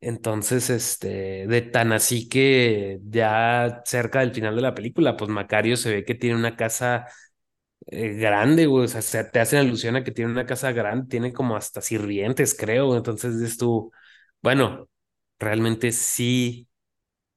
Entonces, 0.00 0.70
este, 0.70 1.46
de 1.46 1.62
tan 1.62 1.92
así 1.92 2.28
que 2.28 3.00
ya 3.04 3.82
cerca 3.86 4.20
del 4.20 4.32
final 4.34 4.54
de 4.54 4.62
la 4.62 4.74
película, 4.74 5.16
pues 5.16 5.30
Macario 5.30 5.76
se 5.76 5.90
ve 5.92 6.04
que 6.04 6.14
tiene 6.14 6.36
una 6.36 6.54
casa 6.56 7.06
eh, 7.86 8.14
grande, 8.14 8.66
güey. 8.66 8.84
O 8.84 8.88
sea, 8.88 9.02
se- 9.02 9.24
te 9.24 9.40
hacen 9.40 9.58
alusión 9.60 9.96
a 9.96 10.04
que 10.04 10.12
tiene 10.12 10.30
una 10.32 10.46
casa 10.46 10.72
grande, 10.72 11.08
tiene 11.08 11.32
como 11.32 11.56
hasta 11.56 11.80
sirvientes, 11.80 12.54
creo. 12.58 12.96
Entonces 12.96 13.38
dices 13.40 13.58
tú, 13.58 13.92
bueno, 14.42 14.88
realmente 15.38 15.92
sí, 15.92 16.68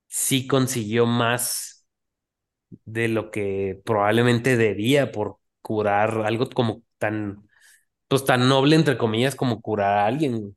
sí 0.07 0.47
consiguió 0.47 1.05
más 1.07 1.85
de 2.85 3.07
lo 3.07 3.31
que 3.31 3.81
probablemente 3.85 4.57
debía 4.57 5.11
por 5.11 5.37
curar 5.61 6.21
algo 6.25 6.49
como 6.49 6.83
tan, 6.97 7.47
pues 8.07 8.25
tan 8.25 8.49
noble, 8.49 8.75
entre 8.75 8.97
comillas, 8.97 9.35
como 9.35 9.61
curar 9.61 9.99
a 9.99 10.07
alguien. 10.07 10.55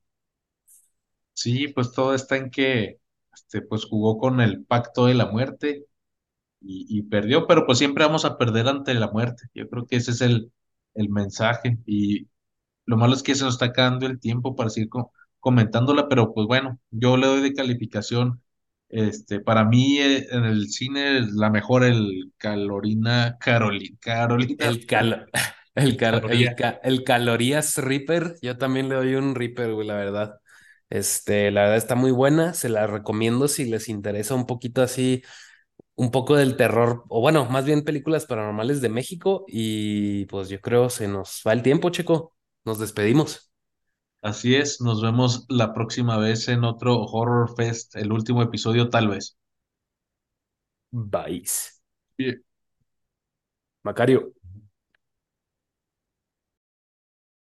sí, 1.34 1.68
pues 1.68 1.92
todo 1.92 2.14
está 2.14 2.36
en 2.36 2.50
que 2.50 2.98
este, 3.34 3.62
pues 3.62 3.84
jugó 3.86 4.18
con 4.18 4.40
el 4.40 4.64
pacto 4.64 5.06
de 5.06 5.14
la 5.14 5.26
muerte 5.26 5.86
y, 6.64 6.86
y 6.98 7.02
perdió, 7.04 7.46
pero 7.46 7.66
pues 7.66 7.78
siempre 7.78 8.04
vamos 8.04 8.24
a 8.24 8.38
perder 8.38 8.68
ante 8.68 8.94
la 8.94 9.10
muerte. 9.10 9.44
Yo 9.54 9.68
creo 9.68 9.86
que 9.86 9.96
ese 9.96 10.12
es 10.12 10.20
el, 10.22 10.52
el 10.94 11.08
mensaje 11.10 11.78
y 11.86 12.28
lo 12.86 12.96
malo 12.96 13.14
es 13.14 13.22
que 13.22 13.34
se 13.34 13.44
nos 13.44 13.54
está 13.54 13.66
acabando 13.66 14.06
el 14.06 14.20
tiempo 14.20 14.56
para 14.56 14.70
seguir 14.70 14.88
co- 14.90 15.12
comentándola, 15.40 16.08
pero 16.08 16.34
pues 16.34 16.46
bueno, 16.46 16.78
yo 16.90 17.16
le 17.16 17.26
doy 17.26 17.40
de 17.42 17.54
calificación. 17.54 18.42
Este, 18.88 19.40
para 19.40 19.64
mí 19.64 19.98
eh, 20.00 20.26
en 20.32 20.44
el 20.44 20.68
cine 20.70 21.18
es 21.20 21.32
la 21.34 21.50
mejor 21.50 21.84
el 21.84 22.32
Carolina, 22.38 23.36
Carolina, 23.40 23.96
Carolina, 24.00 24.56
El 24.56 24.86
cal, 24.86 25.30
el 25.74 25.96
cal, 25.96 26.24
el 26.28 26.54
ca- 26.54 26.80
el 26.82 27.04
calorías 27.04 27.78
Reaper, 27.78 28.36
yo 28.42 28.58
también 28.58 28.88
le 28.88 28.94
doy 28.96 29.14
un 29.14 29.34
Reaper, 29.34 29.72
güey, 29.74 29.86
la 29.86 29.94
verdad. 29.96 30.40
Este, 30.90 31.50
la 31.50 31.62
verdad 31.62 31.76
está 31.78 31.94
muy 31.94 32.10
buena, 32.10 32.52
se 32.54 32.68
la 32.68 32.86
recomiendo 32.86 33.48
si 33.48 33.64
les 33.64 33.88
interesa 33.88 34.34
un 34.34 34.46
poquito 34.46 34.82
así, 34.82 35.22
un 35.94 36.10
poco 36.10 36.36
del 36.36 36.56
terror, 36.56 37.04
o 37.08 37.20
bueno, 37.20 37.46
más 37.46 37.64
bien 37.64 37.84
películas 37.84 38.26
paranormales 38.26 38.80
de 38.80 38.88
México, 38.88 39.44
y 39.48 40.26
pues 40.26 40.48
yo 40.48 40.60
creo 40.60 40.90
se 40.90 41.08
nos 41.08 41.42
va 41.46 41.52
el 41.52 41.62
tiempo, 41.62 41.90
Checo. 41.90 42.34
Nos 42.64 42.78
despedimos. 42.78 43.52
Así 44.22 44.54
es, 44.54 44.80
nos 44.80 45.02
vemos 45.02 45.46
la 45.48 45.74
próxima 45.74 46.16
vez 46.18 46.48
en 46.48 46.64
otro 46.64 47.02
Horror 47.02 47.54
Fest, 47.56 47.96
el 47.96 48.12
último 48.12 48.42
episodio 48.42 48.88
tal 48.88 49.08
vez. 49.08 49.36
Bye. 50.92 51.44
Bien. 52.18 52.42
Macario. 53.84 54.32